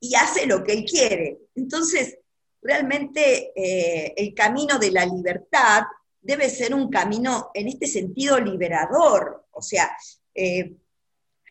y 0.00 0.14
hace 0.14 0.46
lo 0.46 0.62
que 0.64 0.72
él 0.72 0.84
quiere. 0.84 1.38
Entonces, 1.54 2.18
realmente 2.64 3.52
eh, 3.54 4.14
el 4.16 4.34
camino 4.34 4.78
de 4.78 4.90
la 4.90 5.04
libertad 5.04 5.82
debe 6.20 6.48
ser 6.48 6.74
un 6.74 6.88
camino 6.90 7.50
en 7.52 7.68
este 7.68 7.86
sentido 7.86 8.40
liberador. 8.40 9.46
O 9.50 9.60
sea, 9.60 9.94
eh, 10.34 10.74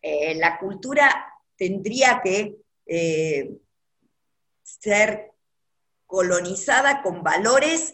eh, 0.01 0.35
la 0.35 0.57
cultura 0.57 1.31
tendría 1.55 2.19
que 2.21 2.57
ser 4.63 5.31
colonizada 6.05 7.01
con 7.01 7.23
valores 7.23 7.93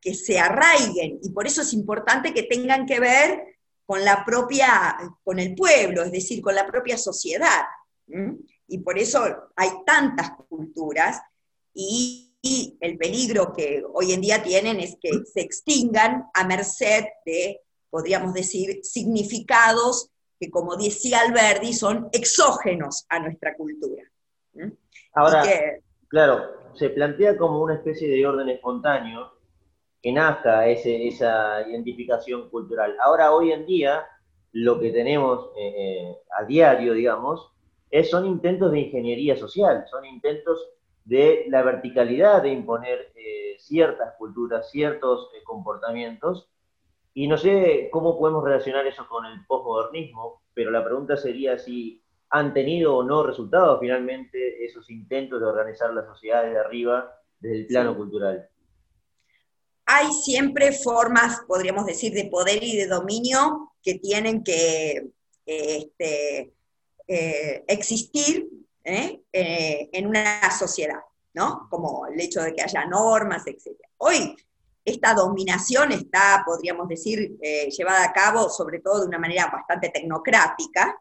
que 0.00 0.14
se 0.14 0.38
arraiguen 0.38 1.18
y 1.22 1.30
por 1.30 1.46
eso 1.46 1.60
es 1.62 1.74
importante 1.74 2.32
que 2.32 2.44
tengan 2.44 2.86
que 2.86 2.98
ver 2.98 3.58
con 3.84 4.04
la 4.04 4.24
propia, 4.24 4.96
con 5.22 5.38
el 5.38 5.54
pueblo, 5.54 6.02
es 6.02 6.12
decir, 6.12 6.40
con 6.40 6.54
la 6.54 6.66
propia 6.66 6.96
sociedad. 6.96 7.66
Y 8.68 8.78
por 8.78 8.98
eso 8.98 9.50
hay 9.54 9.70
tantas 9.84 10.30
culturas 10.48 11.20
y 11.74 12.25
y 12.42 12.76
el 12.80 12.96
peligro 12.96 13.52
que 13.52 13.82
hoy 13.92 14.12
en 14.12 14.20
día 14.20 14.42
tienen 14.42 14.78
es 14.78 14.96
que 15.00 15.10
se 15.24 15.40
extingan 15.40 16.26
a 16.32 16.46
merced 16.46 17.04
de, 17.24 17.60
podríamos 17.90 18.34
decir, 18.34 18.80
significados 18.82 20.10
que, 20.38 20.50
como 20.50 20.76
decía 20.76 21.20
Alberti, 21.20 21.72
son 21.72 22.08
exógenos 22.12 23.06
a 23.08 23.18
nuestra 23.18 23.56
cultura. 23.56 24.02
¿Mm? 24.54 24.70
Ahora, 25.14 25.42
claro, 26.08 26.56
se 26.74 26.90
plantea 26.90 27.36
como 27.36 27.62
una 27.62 27.74
especie 27.74 28.08
de 28.08 28.26
orden 28.26 28.48
espontáneo 28.48 29.32
que 30.02 30.12
nazca 30.12 30.68
ese, 30.68 31.08
esa 31.08 31.66
identificación 31.68 32.48
cultural. 32.50 32.96
Ahora, 33.00 33.32
hoy 33.32 33.52
en 33.52 33.66
día, 33.66 34.06
lo 34.52 34.78
que 34.78 34.90
tenemos 34.90 35.50
eh, 35.56 35.74
eh, 35.76 36.16
a 36.38 36.44
diario, 36.44 36.92
digamos, 36.92 37.50
es, 37.90 38.10
son 38.10 38.26
intentos 38.26 38.70
de 38.72 38.80
ingeniería 38.80 39.36
social, 39.36 39.84
son 39.90 40.04
intentos 40.04 40.60
de 41.06 41.46
la 41.48 41.62
verticalidad 41.62 42.42
de 42.42 42.50
imponer 42.50 43.12
eh, 43.14 43.56
ciertas 43.58 44.14
culturas, 44.18 44.70
ciertos 44.70 45.30
eh, 45.34 45.42
comportamientos. 45.44 46.48
Y 47.14 47.28
no 47.28 47.38
sé 47.38 47.88
cómo 47.92 48.18
podemos 48.18 48.44
relacionar 48.44 48.86
eso 48.86 49.08
con 49.08 49.24
el 49.24 49.46
postmodernismo, 49.46 50.42
pero 50.52 50.70
la 50.70 50.84
pregunta 50.84 51.16
sería 51.16 51.58
si 51.58 52.02
han 52.28 52.52
tenido 52.52 52.96
o 52.96 53.04
no 53.04 53.22
resultados 53.22 53.78
finalmente 53.80 54.64
esos 54.64 54.90
intentos 54.90 55.40
de 55.40 55.46
organizar 55.46 55.94
la 55.94 56.04
sociedad 56.04 56.42
desde 56.42 56.58
arriba, 56.58 57.14
desde 57.38 57.60
el 57.60 57.66
plano 57.68 57.96
cultural. 57.96 58.48
Hay 59.86 60.10
siempre 60.12 60.72
formas, 60.72 61.42
podríamos 61.46 61.86
decir, 61.86 62.12
de 62.12 62.28
poder 62.28 62.62
y 62.64 62.76
de 62.76 62.88
dominio 62.88 63.72
que 63.80 63.94
tienen 64.00 64.42
que 64.42 65.06
este, 65.46 66.52
eh, 67.06 67.64
existir 67.68 68.48
¿eh? 68.86 69.22
Eh, 69.32 69.90
en 69.92 70.06
una 70.06 70.50
sociedad. 70.50 71.00
¿no? 71.34 71.66
Como 71.68 72.06
el 72.06 72.18
hecho 72.18 72.40
de 72.40 72.54
que 72.54 72.62
haya 72.62 72.86
normas, 72.86 73.46
etc. 73.46 73.78
Hoy 73.98 74.34
esta 74.82 75.12
dominación 75.12 75.92
está, 75.92 76.42
podríamos 76.46 76.88
decir, 76.88 77.36
eh, 77.42 77.68
llevada 77.68 78.04
a 78.04 78.12
cabo 78.12 78.48
sobre 78.48 78.78
todo 78.78 79.00
de 79.00 79.08
una 79.08 79.18
manera 79.18 79.50
bastante 79.52 79.90
tecnocrática. 79.90 80.98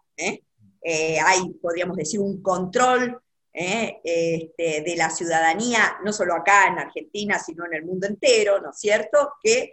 hay, 0.84 1.50
podríamos 1.62 1.96
decir, 1.96 2.20
un 2.20 2.42
control 2.42 3.18
este, 3.54 4.84
de 4.86 4.96
la 4.98 5.10
ciudadanía, 5.10 5.98
no 6.04 6.12
solo 6.12 6.34
acá 6.34 6.68
en 6.68 6.80
Argentina, 6.80 7.40
sino 7.40 7.66
en 7.66 7.76
el 7.76 7.86
mundo 7.86 8.08
entero, 8.08 8.60
¿no 8.60 8.72
es 8.72 8.80
cierto?, 8.80 9.34
que 9.42 9.72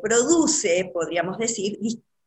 produce, 0.00 0.90
podríamos 0.92 1.36
decir, 1.36 1.78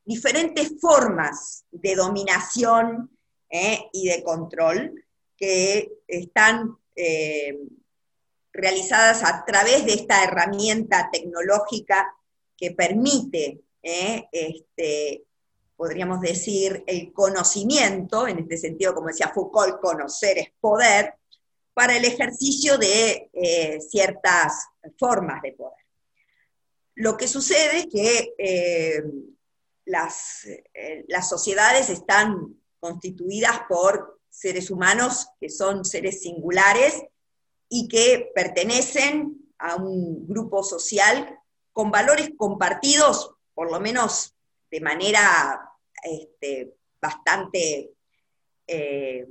diferentes 0.05 0.79
formas 0.79 1.65
de 1.71 1.95
dominación 1.95 3.09
y 3.51 4.07
de 4.09 4.23
control 4.23 5.05
que 5.35 5.91
están 6.07 6.77
realizadas 8.53 9.23
a 9.23 9.43
través 9.45 9.85
de 9.85 9.93
esta 9.93 10.23
herramienta 10.23 11.09
tecnológica 11.12 12.15
que 12.57 12.71
permite, 12.71 13.62
eh, 13.81 14.27
este, 14.31 15.23
podríamos 15.75 16.19
decir, 16.19 16.83
el 16.88 17.13
conocimiento, 17.13 18.27
en 18.27 18.39
este 18.39 18.57
sentido, 18.57 18.93
como 18.93 19.07
decía 19.07 19.31
Foucault, 19.33 19.79
conocer 19.79 20.38
es 20.38 20.49
poder, 20.59 21.13
para 21.73 21.95
el 21.95 22.03
ejercicio 22.03 22.77
de 22.77 23.29
eh, 23.31 23.79
ciertas 23.79 24.67
formas 24.97 25.41
de 25.41 25.53
poder. 25.53 25.85
Lo 26.95 27.15
que 27.15 27.29
sucede 27.29 27.79
es 27.79 27.88
que 27.88 28.33
eh, 28.38 29.03
las, 29.85 30.45
las 31.07 31.29
sociedades 31.29 31.89
están 31.89 32.59
constituidas 32.79 33.61
por 33.67 34.19
seres 34.29 34.69
humanos 34.69 35.27
que 35.39 35.49
son 35.49 35.83
seres 35.85 36.21
singulares 36.21 37.03
y 37.67 37.87
que 37.87 38.31
pertenecen 38.33 39.37
a 39.57 39.75
un 39.75 40.27
grupo 40.27 40.63
social 40.63 41.37
con 41.73 41.91
valores 41.91 42.31
compartidos, 42.37 43.31
por 43.53 43.71
lo 43.71 43.79
menos 43.79 44.35
de 44.71 44.81
manera 44.81 45.69
este, 46.03 46.73
bastante 47.01 47.91
eh, 48.67 49.27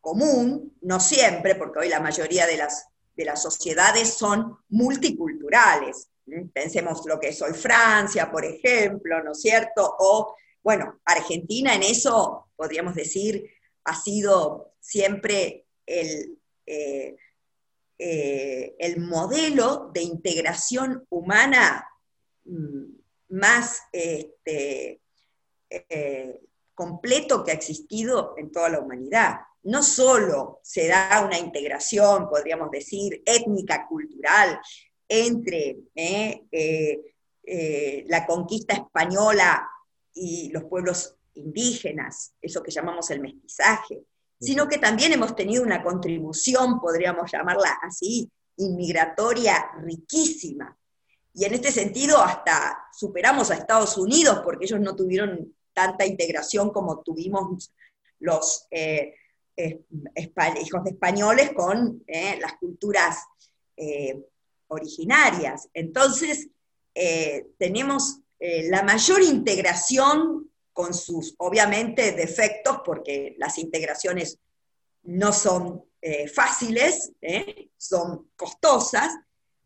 común, 0.00 0.76
no 0.82 1.00
siempre, 1.00 1.54
porque 1.54 1.80
hoy 1.80 1.88
la 1.88 2.00
mayoría 2.00 2.46
de 2.46 2.56
las, 2.56 2.88
de 3.14 3.24
las 3.24 3.42
sociedades 3.42 4.14
son 4.14 4.58
multiculturales. 4.68 6.08
Pensemos 6.52 7.02
lo 7.06 7.18
que 7.18 7.28
es 7.28 7.42
hoy 7.42 7.52
Francia, 7.52 8.30
por 8.30 8.44
ejemplo, 8.44 9.22
¿no 9.22 9.32
es 9.32 9.40
cierto? 9.40 9.96
O, 9.98 10.34
bueno, 10.62 11.00
Argentina 11.04 11.74
en 11.74 11.82
eso, 11.82 12.48
podríamos 12.62 12.94
decir, 12.94 13.50
ha 13.82 14.00
sido 14.00 14.76
siempre 14.78 15.66
el, 15.84 16.38
eh, 16.64 17.16
eh, 17.98 18.76
el 18.78 19.00
modelo 19.00 19.90
de 19.92 20.02
integración 20.02 21.04
humana 21.08 21.84
mm, 22.44 22.84
más 23.30 23.82
este, 23.90 25.00
eh, 25.70 26.40
completo 26.72 27.42
que 27.42 27.50
ha 27.50 27.54
existido 27.54 28.34
en 28.36 28.52
toda 28.52 28.68
la 28.68 28.78
humanidad. 28.78 29.40
No 29.64 29.82
solo 29.82 30.60
se 30.62 30.86
da 30.86 31.24
una 31.26 31.40
integración, 31.40 32.28
podríamos 32.28 32.70
decir, 32.70 33.24
étnica, 33.26 33.88
cultural, 33.88 34.60
entre 35.08 35.78
la 38.06 38.24
conquista 38.24 38.74
española 38.74 39.68
y 40.14 40.48
los 40.50 40.62
pueblos 40.64 41.16
indígenas, 41.34 42.34
eso 42.40 42.62
que 42.62 42.70
llamamos 42.70 43.10
el 43.10 43.20
mestizaje, 43.20 44.02
sino 44.40 44.66
que 44.68 44.78
también 44.78 45.12
hemos 45.12 45.36
tenido 45.36 45.62
una 45.62 45.82
contribución, 45.82 46.80
podríamos 46.80 47.30
llamarla 47.30 47.78
así, 47.82 48.30
inmigratoria 48.56 49.70
riquísima. 49.82 50.76
Y 51.34 51.44
en 51.44 51.54
este 51.54 51.72
sentido 51.72 52.18
hasta 52.18 52.86
superamos 52.92 53.50
a 53.50 53.54
Estados 53.54 53.96
Unidos 53.96 54.40
porque 54.44 54.66
ellos 54.66 54.80
no 54.80 54.94
tuvieron 54.94 55.54
tanta 55.72 56.04
integración 56.04 56.70
como 56.70 57.00
tuvimos 57.02 57.72
los 58.18 58.66
eh, 58.70 59.14
hijos 59.56 60.84
de 60.84 60.90
españoles 60.90 61.52
con 61.54 62.02
eh, 62.06 62.38
las 62.40 62.54
culturas 62.54 63.18
eh, 63.76 64.20
originarias. 64.68 65.68
Entonces, 65.74 66.48
tenemos 67.58 68.18
la 68.38 68.82
mayor 68.82 69.22
integración 69.22 70.51
con 70.72 70.94
sus, 70.94 71.34
obviamente, 71.38 72.12
defectos, 72.12 72.78
porque 72.84 73.34
las 73.38 73.58
integraciones 73.58 74.38
no 75.04 75.32
son 75.32 75.84
eh, 76.00 76.28
fáciles, 76.28 77.12
¿eh? 77.20 77.70
son 77.76 78.30
costosas, 78.36 79.14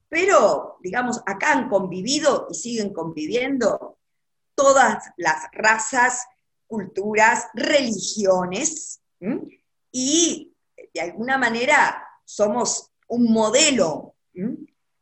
pero, 0.08 0.78
digamos, 0.82 1.20
acá 1.26 1.52
han 1.52 1.68
convivido 1.68 2.46
y 2.50 2.54
siguen 2.54 2.92
conviviendo 2.92 3.98
todas 4.54 5.04
las 5.16 5.48
razas, 5.52 6.26
culturas, 6.66 7.46
religiones, 7.54 9.00
y 9.90 10.54
de 10.94 11.00
alguna 11.00 11.38
manera 11.38 12.06
somos 12.24 12.92
un 13.08 13.32
modelo, 13.32 14.14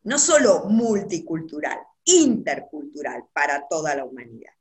no 0.03 0.19
solo 0.19 0.65
multicultural, 0.65 1.79
intercultural 2.03 3.25
para 3.33 3.67
toda 3.67 3.95
la 3.95 4.05
humanidad. 4.05 4.54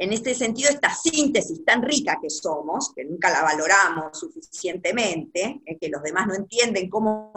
En 0.00 0.12
este 0.12 0.34
sentido, 0.34 0.70
esta 0.70 0.94
síntesis 0.94 1.64
tan 1.64 1.82
rica 1.82 2.18
que 2.22 2.30
somos, 2.30 2.92
que 2.94 3.04
nunca 3.04 3.30
la 3.30 3.42
valoramos 3.42 4.16
suficientemente, 4.16 5.60
es 5.66 5.76
que 5.80 5.88
los 5.88 6.02
demás 6.02 6.28
no 6.28 6.34
entienden 6.34 6.88
cómo, 6.88 7.32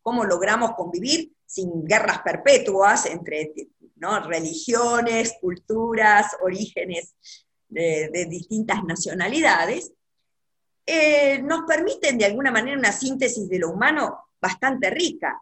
cómo 0.00 0.24
logramos 0.24 0.74
convivir 0.76 1.32
sin 1.44 1.84
guerras 1.84 2.20
perpetuas 2.22 3.06
entre 3.06 3.52
religiones, 4.24 5.34
culturas, 5.40 6.36
orígenes 6.42 7.14
de, 7.68 8.26
distintas 8.28 8.84
nacionalidades, 8.84 9.92
eh, 10.86 11.40
nos 11.42 11.62
permiten 11.62 12.18
de 12.18 12.26
alguna 12.26 12.50
manera 12.50 12.78
una 12.78 12.92
síntesis 12.92 13.48
de 13.48 13.58
lo 13.58 13.70
humano 13.70 14.28
bastante 14.40 14.90
rica 14.90 15.40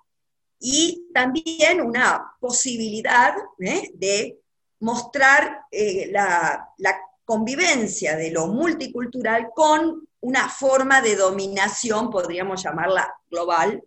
y 0.61 1.09
también 1.13 1.81
una 1.81 2.37
posibilidad 2.39 3.35
¿eh? 3.59 3.91
de 3.95 4.39
mostrar 4.83 5.67
eh, 5.71 6.09
la, 6.11 6.69
convivencia 7.25 8.17
de 8.17 8.33
lo 8.33 8.49
multicultural 8.49 9.53
con 9.55 10.07
una 10.21 10.49
forma 10.49 11.01
de 11.01 11.15
dominación, 11.15 12.11
podríamos 12.11 12.63
llamarla 12.63 13.15
global, 13.31 13.81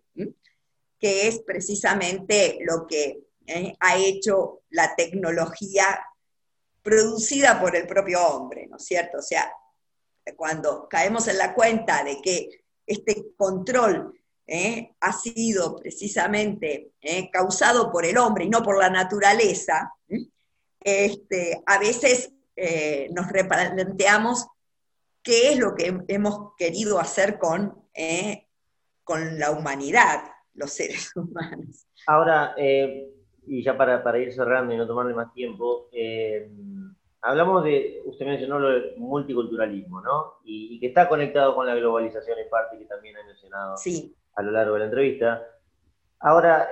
que 0.98 1.28
es 1.28 1.40
precisamente 1.40 2.58
lo 2.62 2.86
que 2.86 3.20
eh, 3.46 3.76
ha 3.78 3.98
hecho 3.98 4.62
la 4.70 4.96
tecnología 4.96 5.84
producida 6.82 7.60
por 7.60 7.76
el 7.76 7.86
propio 7.86 8.26
hombre, 8.26 8.66
¿no 8.66 8.78
es 8.78 8.86
cierto? 8.86 9.18
O 9.18 9.22
sea, 9.22 9.52
cuando 10.34 10.88
caemos 10.88 11.28
en 11.28 11.36
la 11.36 11.54
cuenta 11.54 12.02
de 12.02 12.20
que 12.22 12.48
este 12.86 13.34
control 13.36 14.18
eh, 14.46 14.94
ha 14.98 15.12
sido 15.12 15.76
precisamente 15.76 16.92
causado 17.30 17.92
por 17.92 18.06
el 18.06 18.16
hombre 18.16 18.46
y 18.46 18.48
no 18.48 18.62
por 18.62 18.78
la 18.78 18.88
naturaleza, 18.88 19.92
este, 20.86 21.60
a 21.66 21.80
veces 21.80 22.32
eh, 22.54 23.08
nos 23.12 23.28
replanteamos 23.28 24.46
qué 25.20 25.52
es 25.52 25.58
lo 25.58 25.74
que 25.74 25.98
hemos 26.06 26.54
querido 26.56 27.00
hacer 27.00 27.38
con, 27.38 27.74
eh, 27.92 28.46
con 29.02 29.36
la 29.40 29.50
humanidad, 29.50 30.20
los 30.54 30.70
seres 30.70 31.10
humanos. 31.16 31.88
Ahora, 32.06 32.54
eh, 32.56 33.10
y 33.48 33.64
ya 33.64 33.76
para, 33.76 34.18
ir 34.20 34.32
cerrando 34.32 34.72
y 34.72 34.76
no 34.76 34.86
tomarle 34.86 35.12
más 35.12 35.32
tiempo, 35.34 35.90
hablamos 37.20 37.64
de, 37.64 38.02
usted 38.04 38.24
mencionó 38.24 38.60
lo 38.60 38.68
del 38.68 38.96
multiculturalismo, 38.96 40.00
¿no? 40.00 40.34
Y, 40.44 40.78
que 40.78 40.86
está 40.86 41.08
conectado 41.08 41.56
con 41.56 41.66
la 41.66 41.74
globalización 41.74 42.38
en 42.38 42.48
parte, 42.48 42.78
que 42.78 42.84
también 42.84 43.16
ha 43.16 43.24
mencionado 43.24 43.74
a 44.34 44.42
lo 44.42 44.50
largo 44.52 44.74
de 44.74 44.78
la 44.78 44.84
entrevista. 44.84 45.42
Ahora, 46.20 46.68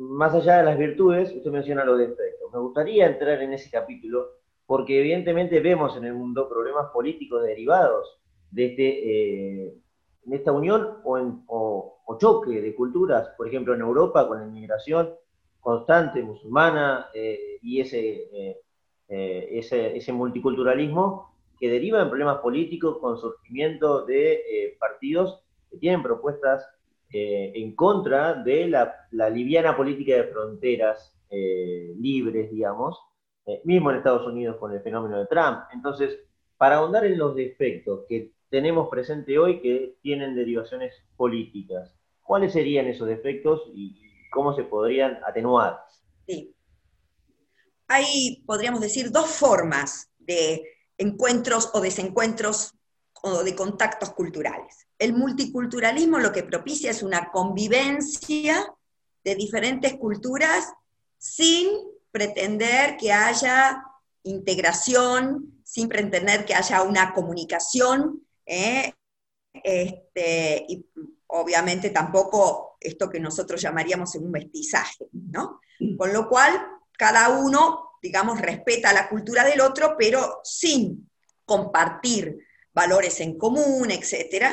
más 0.00 0.34
allá 0.34 0.58
de 0.58 0.64
las 0.64 0.78
virtudes, 0.78 1.30
usted 1.34 1.50
menciona 1.50 1.84
los 1.84 1.98
defectos. 1.98 2.50
Me 2.52 2.58
gustaría 2.58 3.06
entrar 3.06 3.42
en 3.42 3.52
ese 3.52 3.70
capítulo 3.70 4.28
porque 4.64 4.98
evidentemente 4.98 5.60
vemos 5.60 5.94
en 5.96 6.04
el 6.04 6.14
mundo 6.14 6.48
problemas 6.48 6.86
políticos 6.90 7.42
derivados 7.42 8.18
de, 8.50 8.66
este, 8.66 9.66
eh, 9.66 9.74
esta 10.30 10.52
unión 10.52 11.00
o, 11.04 11.98
choque 12.18 12.60
de 12.60 12.74
culturas, 12.74 13.28
por 13.36 13.46
ejemplo 13.48 13.74
en 13.74 13.80
Europa 13.80 14.26
con 14.26 14.40
la 14.40 14.46
inmigración 14.46 15.14
constante 15.60 16.22
musulmana 16.22 17.08
eh, 17.14 17.58
y 17.62 17.80
ese, 17.80 18.28
eh, 18.32 18.60
ese, 19.08 19.96
ese, 19.96 20.12
multiculturalismo 20.12 21.34
que 21.58 21.70
deriva 21.70 22.02
en 22.02 22.08
problemas 22.08 22.38
políticos 22.38 22.98
con 22.98 23.18
surgimiento 23.18 24.04
de 24.06 24.76
partidos 24.78 25.42
que 25.70 25.78
tienen 25.78 26.02
propuestas 26.02 26.66
eh, 27.12 27.52
en 27.56 27.74
contra 27.74 28.34
de 28.34 28.68
la, 28.68 29.30
liviana 29.30 29.76
política 29.76 30.14
de 30.14 30.24
fronteras 30.24 31.12
eh, 31.28 31.92
libres, 31.98 32.50
digamos, 32.50 32.98
eh, 33.46 33.60
mismo 33.64 33.90
en 33.90 33.96
Estados 33.96 34.26
Unidos 34.26 34.56
con 34.58 34.72
el 34.72 34.80
fenómeno 34.80 35.18
de 35.18 35.26
Trump. 35.26 35.60
Entonces, 35.72 36.20
para 36.56 36.76
ahondar 36.76 37.04
en 37.04 37.18
los 37.18 37.34
defectos 37.34 38.04
que 38.08 38.32
tenemos 38.48 38.88
presente 38.88 39.38
hoy 39.38 39.60
que 39.60 39.96
tienen 40.02 40.36
derivaciones 40.36 40.94
políticas, 41.16 41.94
¿cuáles 42.22 42.52
serían 42.52 42.86
esos 42.86 43.08
defectos 43.08 43.62
y 43.74 44.00
cómo 44.30 44.54
se 44.54 44.64
podrían 44.64 45.18
atenuar? 45.26 45.80
Sí. 46.26 46.54
Hay, 47.88 48.44
podríamos 48.46 48.80
decir, 48.80 49.10
dos 49.10 49.30
formas 49.30 50.12
de 50.18 50.62
encuentros 50.96 51.70
o 51.74 51.80
desencuentros 51.80 52.74
o 53.22 53.42
de 53.42 53.54
contactos 53.54 54.12
culturales. 54.12 54.86
El 54.98 55.12
multiculturalismo 55.12 56.18
lo 56.18 56.32
que 56.32 56.42
propicia 56.42 56.90
es 56.90 57.02
una 57.02 57.30
convivencia 57.30 58.72
de 59.24 59.34
diferentes 59.34 59.94
culturas 59.96 60.72
sin 61.18 61.68
pretender 62.10 62.96
que 62.96 63.12
haya 63.12 63.82
integración, 64.22 65.62
sin 65.64 65.88
pretender 65.88 66.44
que 66.44 66.54
haya 66.54 66.82
una 66.82 67.12
comunicación, 67.12 68.26
¿eh? 68.46 68.92
este, 69.52 70.64
y 70.68 70.86
obviamente 71.28 71.90
tampoco 71.90 72.76
esto 72.80 73.08
que 73.10 73.20
nosotros 73.20 73.60
llamaríamos 73.60 74.14
un 74.16 74.30
mestizaje, 74.30 75.06
¿no? 75.12 75.60
Con 75.96 76.12
lo 76.12 76.28
cual, 76.28 76.60
cada 76.92 77.28
uno, 77.40 77.92
digamos, 78.02 78.40
respeta 78.40 78.92
la 78.92 79.08
cultura 79.08 79.44
del 79.44 79.60
otro, 79.60 79.94
pero 79.98 80.40
sin 80.42 81.08
compartir 81.44 82.38
valores 82.72 83.20
en 83.20 83.36
común, 83.36 83.90
etc. 83.90 84.46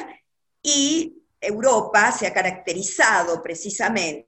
Y 0.62 1.24
Europa 1.40 2.12
se 2.12 2.28
ha 2.28 2.34
caracterizado 2.34 3.42
precisamente 3.42 4.28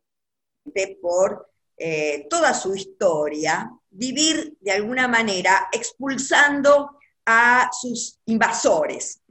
por 1.02 1.50
eh, 1.78 2.28
toda 2.30 2.54
su 2.54 2.76
historia, 2.76 3.72
vivir 3.90 4.58
de 4.60 4.72
alguna 4.72 5.08
manera 5.08 5.70
expulsando 5.72 6.98
a 7.26 7.70
sus 7.72 8.20
invasores. 8.26 9.22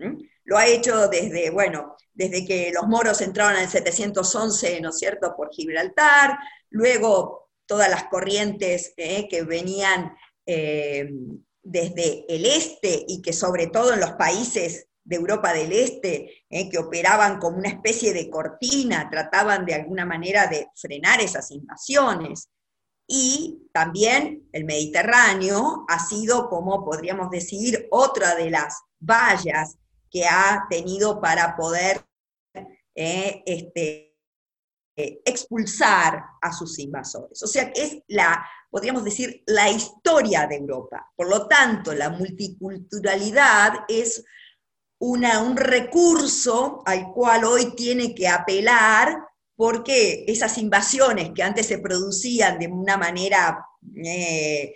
Lo 0.44 0.56
ha 0.56 0.66
hecho 0.66 1.08
desde, 1.08 1.50
bueno, 1.50 1.96
desde 2.12 2.44
que 2.44 2.72
los 2.72 2.86
moros 2.86 3.20
entraron 3.20 3.56
en 3.56 3.64
el 3.64 3.68
711, 3.68 4.80
¿no 4.80 4.90
es 4.90 4.98
cierto?, 4.98 5.34
por 5.36 5.50
Gibraltar, 5.52 6.38
luego 6.70 7.50
todas 7.66 7.90
las 7.90 8.04
corrientes 8.04 8.94
eh, 8.96 9.28
que 9.28 9.42
venían 9.42 10.16
eh, 10.46 11.10
desde 11.70 12.24
el 12.28 12.46
este 12.46 13.04
y 13.06 13.20
que 13.20 13.32
sobre 13.32 13.66
todo 13.66 13.92
en 13.92 14.00
los 14.00 14.12
países 14.12 14.88
de 15.04 15.16
Europa 15.16 15.52
del 15.52 15.72
Este, 15.72 16.44
eh, 16.50 16.68
que 16.68 16.78
operaban 16.78 17.38
como 17.38 17.56
una 17.56 17.70
especie 17.70 18.12
de 18.12 18.28
cortina, 18.28 19.08
trataban 19.10 19.64
de 19.64 19.74
alguna 19.74 20.04
manera 20.04 20.46
de 20.46 20.68
frenar 20.74 21.20
esas 21.20 21.50
invasiones. 21.50 22.50
Y 23.06 23.68
también 23.72 24.46
el 24.52 24.64
Mediterráneo 24.64 25.86
ha 25.88 25.98
sido, 25.98 26.50
como 26.50 26.84
podríamos 26.84 27.30
decir, 27.30 27.88
otra 27.90 28.34
de 28.34 28.50
las 28.50 28.82
vallas 29.00 29.78
que 30.10 30.26
ha 30.26 30.66
tenido 30.68 31.22
para 31.22 31.56
poder 31.56 32.04
eh, 32.94 33.42
este, 33.46 34.07
eh, 35.00 35.20
expulsar 35.24 36.20
a 36.40 36.52
sus 36.52 36.76
invasores. 36.80 37.40
O 37.44 37.46
sea, 37.46 37.70
es 37.72 37.98
la, 38.08 38.44
podríamos 38.68 39.04
decir, 39.04 39.44
la 39.46 39.70
historia 39.70 40.48
de 40.48 40.56
Europa. 40.56 41.12
Por 41.14 41.28
lo 41.28 41.46
tanto, 41.46 41.94
la 41.94 42.10
multiculturalidad 42.10 43.84
es 43.86 44.24
un 44.98 45.56
recurso 45.56 46.82
al 46.84 47.12
cual 47.12 47.44
hoy 47.44 47.76
tiene 47.76 48.12
que 48.12 48.26
apelar 48.26 49.16
porque 49.54 50.24
esas 50.26 50.58
invasiones 50.58 51.30
que 51.32 51.44
antes 51.44 51.66
se 51.66 51.78
producían 51.78 52.58
de 52.58 52.66
una 52.66 52.96
manera, 52.96 53.64
eh, 54.04 54.74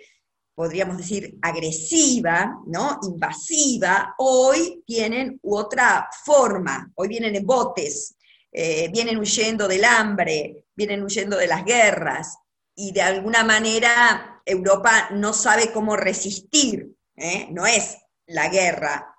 podríamos 0.55 0.95
decir, 0.95 1.37
agresiva, 1.41 2.61
¿no? 2.65 2.97
invasiva, 3.03 4.15
hoy 4.19 4.85
tienen 4.87 5.37
otra 5.43 6.07
forma, 6.23 6.89
hoy 6.95 7.09
vienen 7.09 7.35
en 7.35 7.45
botes, 7.45 8.15
eh, 8.53 8.89
vienen 8.89 9.17
huyendo 9.17 9.67
del 9.67 9.83
hambre, 9.83 10.67
vienen 10.75 11.03
huyendo 11.03 11.37
de 11.37 11.47
las 11.47 11.65
guerras, 11.65 12.37
y 12.75 12.91
de 12.91 13.01
alguna 13.01 13.43
manera 13.43 14.41
Europa 14.45 15.09
no 15.11 15.33
sabe 15.33 15.71
cómo 15.71 15.95
resistir, 15.95 16.95
¿eh? 17.15 17.47
no 17.51 17.65
es 17.65 17.97
la 18.27 18.49
guerra, 18.49 19.15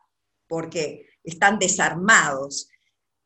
porque 0.46 1.06
están 1.22 1.58
desarmados, 1.58 2.68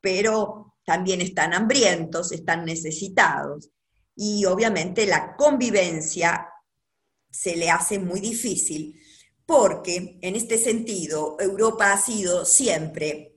pero 0.01 0.75
también 0.83 1.21
están 1.21 1.53
hambrientos, 1.53 2.31
están 2.31 2.65
necesitados. 2.65 3.69
Y 4.15 4.45
obviamente 4.45 5.05
la 5.05 5.35
convivencia 5.35 6.47
se 7.29 7.55
le 7.55 7.69
hace 7.69 7.99
muy 7.99 8.19
difícil 8.19 8.99
porque 9.45 10.17
en 10.21 10.35
este 10.35 10.57
sentido 10.57 11.37
Europa 11.39 11.93
ha 11.93 11.97
sido 11.97 12.45
siempre 12.45 13.33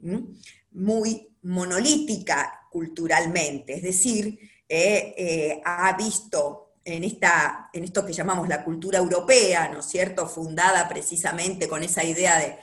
muy 0.70 1.36
monolítica 1.42 2.61
culturalmente, 2.72 3.74
es 3.74 3.82
decir, 3.82 4.38
eh, 4.68 5.14
eh, 5.18 5.62
ha 5.64 5.94
visto 5.96 6.76
en, 6.84 7.04
esta, 7.04 7.68
en 7.72 7.84
esto 7.84 8.04
que 8.06 8.14
llamamos 8.14 8.48
la 8.48 8.64
cultura 8.64 8.98
europea, 8.98 9.68
¿no 9.68 9.80
es 9.80 9.86
cierto?, 9.86 10.26
fundada 10.26 10.88
precisamente 10.88 11.68
con 11.68 11.82
esa 11.82 12.02
idea 12.02 12.38
de, 12.38 12.58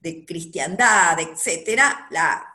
de 0.00 0.24
cristiandad, 0.24 1.20
etcétera, 1.20 2.08
la, 2.10 2.46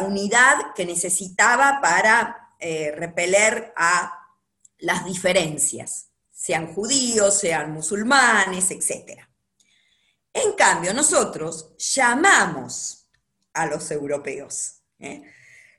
unidad 0.00 0.74
que 0.74 0.84
necesitaba 0.84 1.78
para 1.80 2.56
eh, 2.58 2.92
repeler 2.96 3.72
a 3.76 4.28
las 4.78 5.04
diferencias, 5.04 6.08
sean 6.30 6.74
judíos, 6.74 7.38
sean 7.38 7.72
musulmanes, 7.72 8.70
etcétera. 8.70 9.30
En 10.32 10.52
cambio, 10.52 10.92
nosotros 10.92 11.76
llamamos 11.78 13.06
a 13.52 13.66
los 13.66 13.90
europeos, 13.90 14.82
¿eh? 14.98 15.22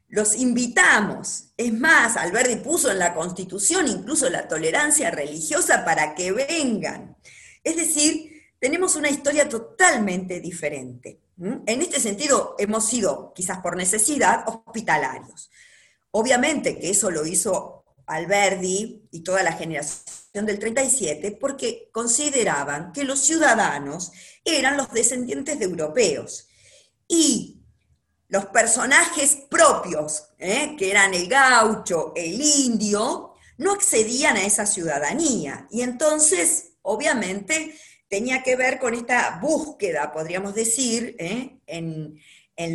Los 0.08 0.36
invitamos. 0.36 1.52
Es 1.58 1.74
más, 1.74 2.18
Alberti 2.18 2.58
puso 2.58 2.92
en 2.92 3.00
la 3.00 3.14
Constitución 3.14 3.88
incluso 3.88 4.30
la 4.30 4.48
tolerancia 4.48 5.12
religiosa 5.12 5.84
para 5.84 6.16
que 6.16 6.32
vengan. 6.32 7.18
Es 7.64 7.76
decir, 7.76 8.44
tenemos 8.60 8.96
una 8.96 9.10
historia 9.10 9.50
totalmente 9.50 10.40
diferente. 10.40 11.20
En 11.38 11.82
este 11.82 12.00
sentido, 12.00 12.56
hemos 12.58 12.86
sido, 12.86 13.34
quizás 13.34 13.60
por 13.60 13.76
necesidad, 13.76 14.46
hospitalarios. 14.48 15.50
Obviamente 16.12 16.80
que 16.80 16.92
eso 16.92 17.12
lo 17.12 17.26
hizo 17.26 17.84
Alberdi 18.08 19.08
y 19.12 19.22
toda 19.22 19.44
la 19.44 19.54
generación 19.54 20.46
del 20.46 20.60
37 20.60 21.32
porque 21.34 21.90
consideraban 21.92 22.94
que 22.94 23.04
los 23.04 23.20
ciudadanos 23.20 24.12
eran 24.44 24.78
los 24.78 24.92
descendientes 24.92 25.60
de 25.60 25.66
europeos. 25.66 26.48
Y 27.08 27.55
los 28.28 28.46
personajes 28.48 29.38
propios, 29.50 30.30
¿eh? 30.40 30.76
que 30.78 30.90
eran 30.90 31.14
el 31.14 31.28
gaucho, 31.28 32.12
el 32.16 32.42
indio, 32.42 33.34
no 33.58 33.72
accedían 33.72 34.36
a 34.38 34.46
esa 34.46 34.66
ciudadanía. 34.66 35.68
Y 35.72 35.82
entonces, 35.82 36.74
obviamente, 36.82 37.76
tenía 38.08 38.44
que 38.44 38.56
ver 38.56 38.80
con 38.80 38.94
esta 38.94 39.40
búsqueda, 39.42 40.12
podríamos 40.12 40.56
decir, 40.56 41.16
¿eh? 41.20 41.60
en, 41.68 42.20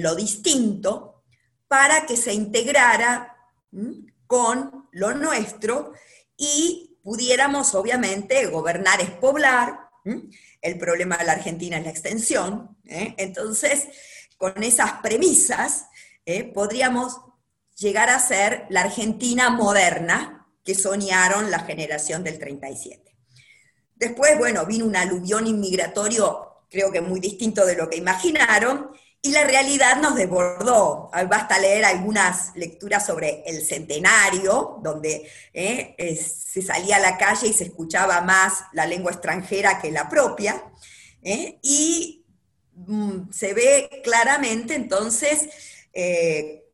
lo 0.03 0.15
distinto, 0.15 1.23
para 1.69 2.07
que 2.07 2.17
se 2.17 2.33
integrara 2.35 3.37
con 4.27 4.89
lo 4.93 5.15
nuestro 5.15 5.93
y 6.37 6.99
pudiéramos, 7.03 7.75
obviamente, 7.75 8.47
gobernar 8.47 9.01
es 9.01 9.11
poblar. 9.11 9.89
El 10.63 10.79
problema 10.79 11.17
de 11.17 11.25
la 11.25 11.33
Argentina 11.33 11.79
es 11.79 11.85
la 11.85 11.91
extensión. 11.91 12.77
¿eh? 12.87 13.15
Entonces, 13.17 13.89
con 14.41 14.63
esas 14.63 14.93
premisas, 15.03 15.89
¿eh? 16.25 16.45
podríamos 16.45 17.21
llegar 17.77 18.09
a 18.09 18.19
ser 18.19 18.65
la 18.71 18.81
Argentina 18.81 19.51
moderna 19.51 20.49
que 20.65 20.75
soñaron 20.75 21.51
la 21.51 21.59
generación 21.59 22.25
del 22.25 22.39
37. 22.39 23.15
Después, 23.97 24.39
bueno, 24.39 24.65
vino 24.65 24.87
un 24.87 24.97
aluvión 24.97 25.47
inmigratorio, 25.47 26.65
creo 26.71 26.91
que 26.91 27.03
muy 27.03 27.21
distinto 27.21 27.67
de 27.67 27.77
lo 27.77 27.91
que 27.91 27.99
imaginaron, 27.99 28.91
y 29.21 29.33
la 29.33 29.45
realidad 29.45 30.01
nos 30.01 30.15
desbordó. 30.15 31.11
Basta 31.29 31.59
leer 31.59 31.85
algunas 31.85 32.57
lecturas 32.57 33.05
sobre 33.05 33.43
el 33.45 33.63
centenario, 33.63 34.79
donde 34.83 35.31
eh, 35.53 36.17
se 36.17 36.63
salía 36.63 36.97
a 36.97 37.01
la 37.01 37.19
calle 37.19 37.49
y 37.49 37.53
se 37.53 37.65
escuchaba 37.65 38.23
más 38.23 38.55
la 38.73 38.87
lengua 38.87 39.13
extranjera 39.13 39.83
que 39.83 39.91
la 39.91 40.09
propia, 40.09 40.65
eh, 41.23 41.59
y 41.63 42.20
se 43.31 43.55
ve 43.55 44.01
claramente 44.03 44.75
entonces 44.75 45.49
eh, 45.93 46.65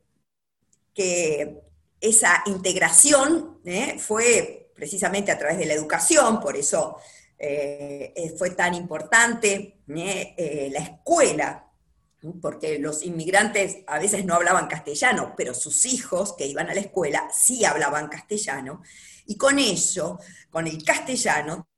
que 0.94 1.60
esa 2.00 2.42
integración 2.46 3.60
fue 3.98 4.70
precisamente 4.74 5.32
a 5.32 5.38
través 5.38 5.58
de 5.58 5.66
la 5.66 5.74
educación, 5.74 6.40
por 6.40 6.56
eso 6.56 6.98
eh, 7.38 8.12
eh, 8.16 8.34
fue 8.36 8.50
tan 8.50 8.74
importante 8.74 9.80
eh, 9.88 10.68
la 10.72 10.80
escuela, 10.80 11.62
porque 12.40 12.78
los 12.78 13.04
inmigrantes 13.04 13.78
a 13.86 13.98
veces 13.98 14.24
no 14.24 14.34
hablaban 14.34 14.68
castellano, 14.68 15.34
pero 15.36 15.52
sus 15.54 15.84
hijos 15.84 16.34
que 16.34 16.46
iban 16.46 16.70
a 16.70 16.74
la 16.74 16.80
escuela 16.80 17.28
sí 17.32 17.64
hablaban 17.64 18.08
castellano, 18.08 18.82
y 19.26 19.36
con 19.36 19.58
eso, 19.58 20.18
con 20.50 20.66
el 20.66 20.82
castellano, 20.84 21.68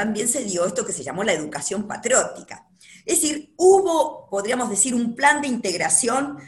también 0.00 0.28
se 0.28 0.44
dio 0.44 0.66
esto 0.66 0.84
que 0.84 0.92
se 0.92 1.02
llamó 1.02 1.24
la 1.24 1.32
educación 1.32 1.86
patriótica. 1.86 2.66
Es 3.04 3.20
decir, 3.20 3.54
hubo, 3.56 4.28
podríamos 4.28 4.70
decir, 4.70 4.94
un 4.94 5.14
plan 5.14 5.42
de 5.42 5.48
integración 5.48 6.38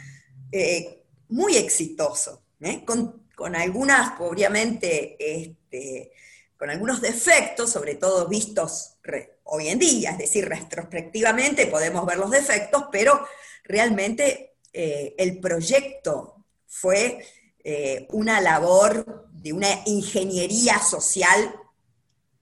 muy 1.29 1.57
exitoso. 1.57 2.43
¿eh? 2.63 2.85
con, 2.85 3.57
algunas, 3.57 4.21
obviamente, 4.21 5.17
este, 5.19 6.13
con 6.57 6.71
algunos 6.71 7.01
defectos, 7.01 7.71
sobre 7.71 7.97
todo 7.97 8.29
vistos 8.29 8.99
hoy 9.45 9.69
en 9.69 9.79
día, 9.79 10.11
es 10.11 10.19
decir, 10.19 10.49
retrospectivamente 10.49 11.67
podemos 11.67 12.07
ver 12.07 12.19
los 12.19 12.31
defectos, 12.31 12.85
pero 12.93 13.27
realmente 13.65 14.55
eh, 14.73 15.15
el 15.19 15.41
proyecto 15.41 16.45
fue 16.67 17.27
eh, 17.65 18.07
una 18.11 18.41
labor 18.41 19.29
de 19.33 19.53
una 19.53 19.83
ingeniería 19.87 20.79
social, 20.79 21.55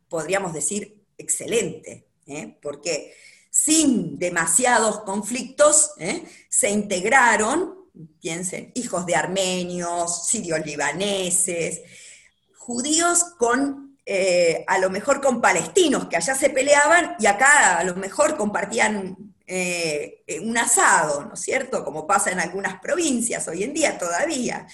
podríamos 0.09 0.53
decir, 0.53 1.00
excelente, 1.21 2.07
porque 2.63 3.15
sin 3.51 4.19
demasiados 4.19 5.01
conflictos 5.01 5.93
se 6.49 6.71
integraron 6.71 7.81
piensen, 8.21 8.73
hijos 8.75 9.07
de 9.07 9.17
armenios, 9.17 10.27
sirios 10.27 10.65
libaneses, 10.65 11.83
judíos 12.57 13.25
con, 13.39 13.99
eh, 14.07 14.65
a 14.67 14.79
lo 14.79 14.91
mejor 14.91 15.21
con 15.21 15.41
palestinos, 15.41 16.07
que 16.09 16.17
allá 16.17 16.35
se 16.35 16.51
peleaban 16.51 17.17
y 17.19 17.27
acá 17.27 17.79
a 17.79 17.85
lo 17.85 17.97
mejor 17.97 18.37
compartían 18.37 19.17
eh, 19.47 20.23
un 20.43 20.57
asado, 20.57 21.25
¿no 21.25 21.35
es 21.35 21.41
cierto? 21.41 21.85
Como 21.85 22.07
pasa 22.07 22.31
en 22.31 22.41
algunas 22.41 22.81
provincias 22.81 23.49
hoy 23.49 23.65
en 23.65 23.75
día 23.75 23.99
todavía. 23.99 24.67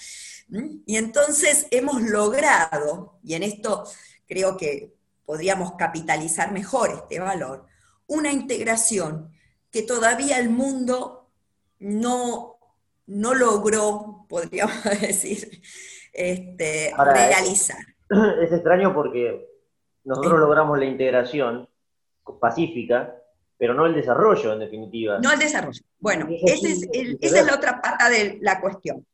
Y 0.85 0.95
entonces 0.95 1.65
hemos 1.71 2.01
logrado, 2.03 3.19
y 3.23 3.33
en 3.33 3.43
esto 3.43 3.85
creo 4.27 4.55
que 4.55 4.96
podríamos 5.27 5.73
capitalizar 5.73 6.53
mejor 6.53 6.89
este 6.89 7.19
valor, 7.19 7.65
una 8.07 8.31
integración 8.31 9.33
que 9.69 9.83
todavía 9.83 10.39
el 10.39 10.49
mundo 10.49 11.29
no 11.79 12.57
no 13.07 13.33
logró, 13.33 14.25
podríamos 14.29 14.83
decir, 15.01 15.61
este, 16.13 16.93
realizar. 16.97 17.77
Es, 18.41 18.53
extraño 18.53 18.93
porque 18.93 19.45
nosotros 20.05 20.39
logramos 20.39 20.79
la 20.79 20.85
integración 20.85 21.67
pacífica, 22.39 23.15
pero 23.57 23.73
no 23.73 23.85
el 23.85 23.93
desarrollo, 23.93 24.53
en 24.53 24.59
definitiva. 24.59 25.19
No 25.19 25.31
el 25.33 25.39
desarrollo. 25.39 25.81
Bueno, 25.99 26.27
esa 26.45 26.69
es 27.39 27.45
la 27.45 27.53
otra 27.53 27.81
pata 27.81 28.09
de 28.09 28.37
la 28.41 28.61
cuestión. 28.61 29.05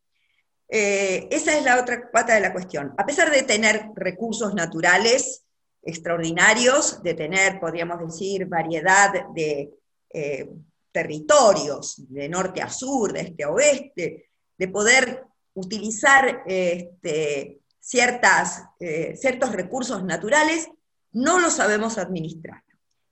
Eh, 0.70 1.28
esa 1.32 1.58
es 1.58 1.66
la 1.66 1.82
otra 1.82 2.12
pata 2.12 2.36
de 2.36 2.42
la 2.42 2.54
cuestión. 2.54 2.94
A 2.98 3.06
pesar 3.06 3.32
de 3.32 3.42
tener 3.42 3.90
recursos 3.96 4.54
naturales 4.54 5.44
extraordinarios, 5.84 7.04
de 7.04 7.14
tener, 7.14 7.60
podríamos 7.60 8.00
decir, 8.00 8.46
variedad 8.46 9.28
de 9.34 9.70
eh, 10.10 10.50
territorios, 10.92 11.96
de 12.10 12.30
norte 12.30 12.62
a 12.62 12.70
sur, 12.70 13.12
de 13.12 13.22
este 13.22 13.44
a 13.44 13.50
oeste, 13.50 14.30
de 14.58 14.68
poder 14.68 15.24
utilizar 15.56 16.44
este, 16.46 17.60
ciertas, 17.80 18.64
eh, 18.80 19.16
ciertos 19.18 19.52
recursos 19.52 20.04
naturales, 20.04 20.70
no 21.12 21.40
lo 21.40 21.50
sabemos 21.50 21.98
administrar. 21.98 22.64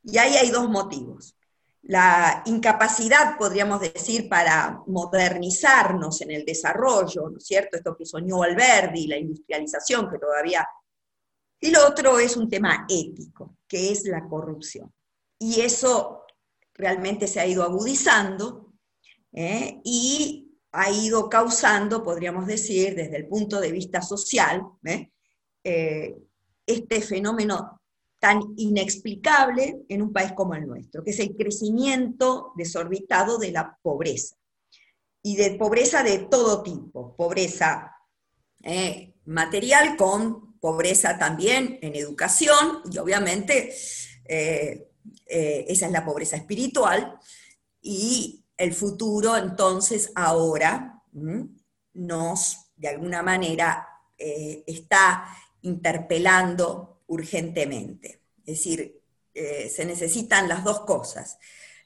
Y 0.03 0.17
ahí 0.17 0.36
hay 0.36 0.49
dos 0.49 0.69
motivos. 0.69 1.36
La 1.84 2.43
incapacidad, 2.45 3.38
podríamos 3.38 3.81
decir, 3.81 4.29
para 4.29 4.81
modernizarnos 4.88 6.21
en 6.21 6.31
el 6.31 6.45
desarrollo, 6.45 7.29
¿no 7.29 7.38
es 7.38 7.45
cierto? 7.45 7.77
Esto 7.77 7.97
que 7.97 8.05
soñó 8.05 8.43
Alberdi, 8.43 9.07
la 9.07 9.17
industrialización 9.17 10.10
que 10.10 10.17
todavía... 10.17 10.67
Y 11.63 11.69
lo 11.69 11.88
otro 11.88 12.17
es 12.17 12.36
un 12.36 12.50
tema 12.50 12.88
ético, 12.89 13.58
que 13.67 13.91
es 13.91 14.06
la 14.06 14.28
corrupción. 14.28 14.91
Y 15.38 15.62
eso 15.62 16.24
realmente 16.74 17.28
se 17.28 17.39
ha 17.39 17.45
ido 17.45 17.63
agudizando 17.63 18.74
¿eh? 19.32 19.80
y 19.84 20.58
ha 20.71 20.89
ido 20.89 21.30
causando, 21.30 22.04
podríamos 22.04 22.47
decir, 22.47 22.95
desde 22.95 23.17
el 23.17 23.28
punto 23.28 23.62
de 23.62 23.71
vista 23.71 24.02
social, 24.02 24.63
¿eh? 24.86 25.12
Eh, 25.63 26.17
este 26.65 27.02
fenómeno 27.02 27.82
tan 28.19 28.41
inexplicable 28.58 29.84
en 29.88 30.02
un 30.02 30.12
país 30.13 30.32
como 30.32 30.56
el 30.56 30.65
nuestro, 30.65 31.04
que 31.04 31.12
es 31.12 31.19
el 31.19 31.36
crecimiento 31.36 32.54
desorbitado 32.56 33.38
de 33.38 33.52
la 33.52 33.78
pobreza. 33.82 34.36
Y 35.21 35.36
de 35.36 35.52
pobreza 35.52 36.02
de 36.02 36.19
todo 36.19 36.63
tipo, 36.63 37.15
pobreza 37.15 37.95
material 39.26 39.97
con 39.97 40.51
pobreza 40.62 41.17
también 41.17 41.78
en 41.82 41.95
educación 41.95 42.82
y 42.89 42.97
obviamente 42.97 43.76
eh, 44.24 45.65
esa 45.67 45.86
es 45.88 45.91
la 45.91 46.06
pobreza 46.06 46.38
espiritual, 46.38 47.19
y 47.82 48.45
el 48.58 48.74
futuro 48.74 49.36
entonces 49.36 50.12
ahora 50.15 51.02
nos, 51.93 52.58
de 52.76 52.88
alguna 52.88 53.24
manera, 53.24 53.88
eh, 54.17 54.63
está 54.67 55.26
interpelando 55.62 57.02
urgentemente. 57.08 58.21
Es 58.39 58.58
decir, 58.58 59.02
eh, 59.34 59.71
se 59.74 59.86
necesitan 59.86 60.47
las 60.47 60.63
dos 60.63 60.82
cosas, 60.82 61.38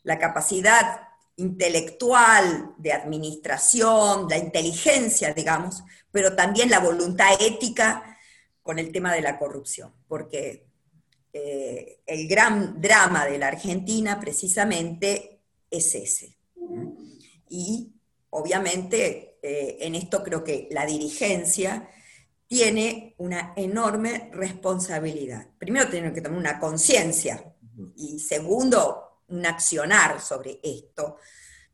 la 0.04 0.20
capacidad 0.20 1.02
intelectual, 1.38 2.74
de 2.78 2.94
administración, 2.94 4.28
la 4.30 4.38
inteligencia, 4.38 5.34
digamos, 5.34 5.84
pero 6.12 6.36
también 6.36 6.70
la 6.70 6.80
voluntad 6.80 7.30
ética 7.40 8.15
con 8.66 8.80
el 8.80 8.92
tema 8.92 9.14
de 9.14 9.22
la 9.22 9.38
corrupción, 9.38 9.94
porque 10.08 10.66
eh, 11.32 12.00
el 12.04 12.28
gran 12.28 12.82
drama 12.82 13.28
de 13.28 13.38
la 13.38 13.50
Argentina 13.50 14.20
precisamente 14.20 15.44
es 15.70 15.94
ese. 15.94 16.40
Y 17.48 17.94
obviamente 18.32 19.38
eh, 19.44 19.78
en 19.82 19.94
esto 19.94 20.24
creo 20.24 20.44
que 20.44 20.68
la 20.72 20.84
dirigencia 20.84 21.88
tiene 22.48 23.14
una 23.20 23.54
enorme 23.56 24.32
responsabilidad. 24.34 25.48
Primero, 25.60 25.88
tiene 25.88 26.12
que 26.12 26.22
tener 26.22 26.36
una 26.36 26.60
conciencia 26.60 27.54
y 27.96 28.18
segundo, 28.18 29.22
un 29.28 29.46
accionar 29.46 30.20
sobre 30.20 30.60
esto 30.64 31.18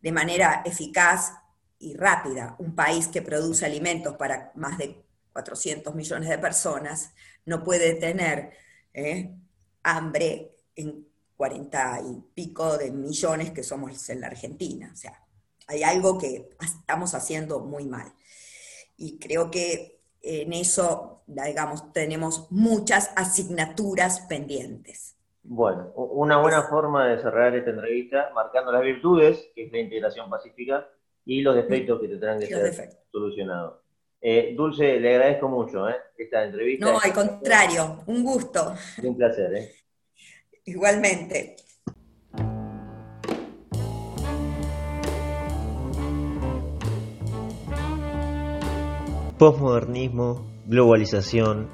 de 0.02 0.12
manera 0.12 0.62
eficaz 0.66 1.32
y 1.80 1.94
rápida. 1.94 2.58
Un 2.60 2.76
país 2.76 3.08
que 3.08 3.22
produce 3.22 3.66
alimentos 3.66 4.18
para 4.18 4.52
más 4.56 4.78
de 4.78 5.06
400 5.34 5.94
millones 5.96 6.30
de 6.30 6.38
personas 6.38 7.13
no 7.46 7.63
puede 7.63 7.96
tener 7.96 8.52
eh, 8.94 9.34
hambre 9.84 10.52
en 10.76 11.08
40 11.38 12.02
y 12.08 12.22
pico 12.34 12.78
de 12.78 12.91
millones 12.91 13.52
que 13.52 13.63
somos 13.63 14.10
en 14.10 14.22
la 14.22 14.28
Argentina. 14.28 14.91
O 14.94 14.96
sea, 14.96 15.24
hay 15.67 15.84
algo 15.84 16.17
que 16.17 16.50
estamos 16.62 17.15
haciendo 17.15 17.60
muy 17.62 17.86
mal. 17.86 18.13
Y 18.98 19.17
creo 19.17 19.50
que 19.50 20.02
en 20.22 20.54
eso, 20.54 21.24
digamos, 21.26 21.91
tenemos 21.94 22.52
muchas 22.52 23.12
asignaturas 23.15 24.22
pendientes. 24.22 25.17
Bueno, 25.44 25.91
una 25.96 26.39
buena 26.39 26.63
forma 26.63 27.08
de 27.08 27.20
cerrar 27.20 27.56
esta 27.56 27.72
entrevista 27.72 28.30
marcando 28.36 28.72
las 28.72 28.84
virtudes, 28.84 29.50
que 29.56 29.65
es 29.65 29.72
la 29.72 29.80
integración 29.80 30.30
pacífica, 30.30 30.88
y 31.26 31.41
los 31.41 31.56
defectos 31.56 32.00
que 32.00 32.08
tendrán 32.08 32.39
que 32.39 32.48
ser 32.48 32.89
solucionados. 33.12 33.81
Eh, 34.24 34.54
Dulce, 34.56 35.00
le 35.00 35.16
agradezco 35.16 35.50
mucho 35.50 35.90
¿eh? 35.90 35.96
esta 36.16 36.44
entrevista. 36.44 36.86
No, 36.86 37.00
al 37.00 37.12
contrario, 37.12 38.04
un 38.06 38.24
gusto. 38.24 38.76
Un 39.02 39.18
placer. 39.18 39.52
¿eh? 39.56 39.72
Igualmente. 40.66 41.56
Postmodernismo, 49.40 50.46
globalización, 50.68 51.68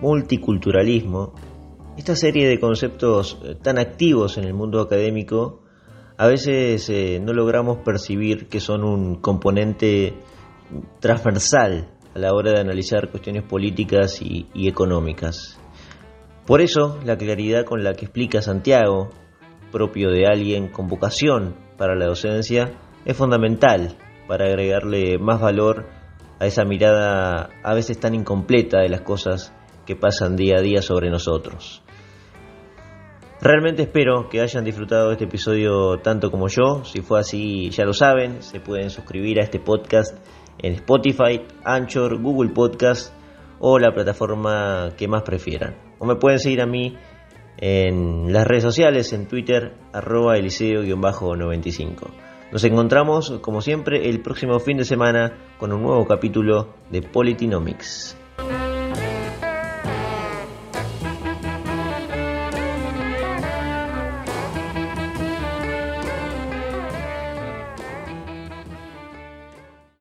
multiculturalismo, 0.00 1.34
esta 1.96 2.16
serie 2.16 2.48
de 2.48 2.58
conceptos 2.58 3.40
eh, 3.44 3.54
tan 3.62 3.78
activos 3.78 4.38
en 4.38 4.44
el 4.44 4.54
mundo 4.54 4.80
académico, 4.80 5.62
a 6.16 6.26
veces 6.26 6.90
no 7.22 7.32
logramos 7.32 7.78
percibir 7.78 8.48
que 8.48 8.60
son 8.60 8.84
un 8.84 9.22
componente 9.22 10.12
transversal 11.00 11.88
a 12.14 12.18
la 12.18 12.32
hora 12.32 12.52
de 12.52 12.60
analizar 12.60 13.10
cuestiones 13.10 13.44
políticas 13.44 14.20
y, 14.20 14.46
económicas. 14.66 15.58
Por 16.46 16.60
eso, 16.60 16.98
la 17.04 17.16
claridad 17.16 17.64
con 17.64 17.84
la 17.84 17.94
que 17.94 18.06
explica 18.06 18.42
Santiago, 18.42 19.10
propio 19.70 20.10
de 20.10 20.26
alguien 20.26 20.68
con 20.68 20.88
vocación 20.88 21.54
para 21.76 21.94
la 21.94 22.06
docencia, 22.06 22.72
es 23.04 23.16
fundamental 23.16 23.96
para 24.26 24.46
agregarle 24.46 25.18
más 25.18 25.40
valor 25.40 25.86
a 26.38 26.46
esa 26.46 26.64
mirada 26.64 27.50
a 27.62 27.74
veces 27.74 27.98
tan 28.00 28.14
incompleta 28.14 28.80
de 28.80 28.88
las 28.88 29.02
cosas 29.02 29.52
que 29.86 29.96
pasan 29.96 30.36
día 30.36 30.56
a 30.58 30.62
día 30.62 30.82
sobre 30.82 31.10
nosotros. 31.10 31.82
Realmente 33.42 33.82
espero 33.82 34.28
que 34.28 34.42
hayan 34.42 34.64
disfrutado 34.64 35.12
este 35.12 35.24
episodio 35.24 35.98
tanto 36.02 36.30
como 36.30 36.48
yo. 36.48 36.84
Si 36.84 37.00
fue 37.00 37.20
así, 37.20 37.70
ya 37.70 37.86
lo 37.86 37.94
saben, 37.94 38.42
se 38.42 38.60
pueden 38.60 38.90
suscribir 38.90 39.40
a 39.40 39.44
este 39.44 39.58
podcast 39.58 40.14
en 40.62 40.74
Spotify, 40.74 41.42
Anchor, 41.64 42.20
Google 42.20 42.50
Podcast 42.50 43.14
o 43.58 43.78
la 43.78 43.92
plataforma 43.92 44.90
que 44.96 45.08
más 45.08 45.22
prefieran. 45.22 45.76
O 45.98 46.06
me 46.06 46.16
pueden 46.16 46.38
seguir 46.38 46.60
a 46.60 46.66
mí 46.66 46.96
en 47.58 48.32
las 48.32 48.46
redes 48.46 48.62
sociales, 48.62 49.12
en 49.12 49.28
Twitter, 49.28 49.74
arroba 49.92 50.36
eliseo-95. 50.36 52.10
Nos 52.52 52.64
encontramos, 52.64 53.38
como 53.42 53.60
siempre, 53.60 54.08
el 54.08 54.20
próximo 54.22 54.58
fin 54.58 54.78
de 54.78 54.84
semana 54.84 55.54
con 55.58 55.72
un 55.72 55.82
nuevo 55.82 56.06
capítulo 56.06 56.74
de 56.90 57.02
Politinomics. 57.02 58.19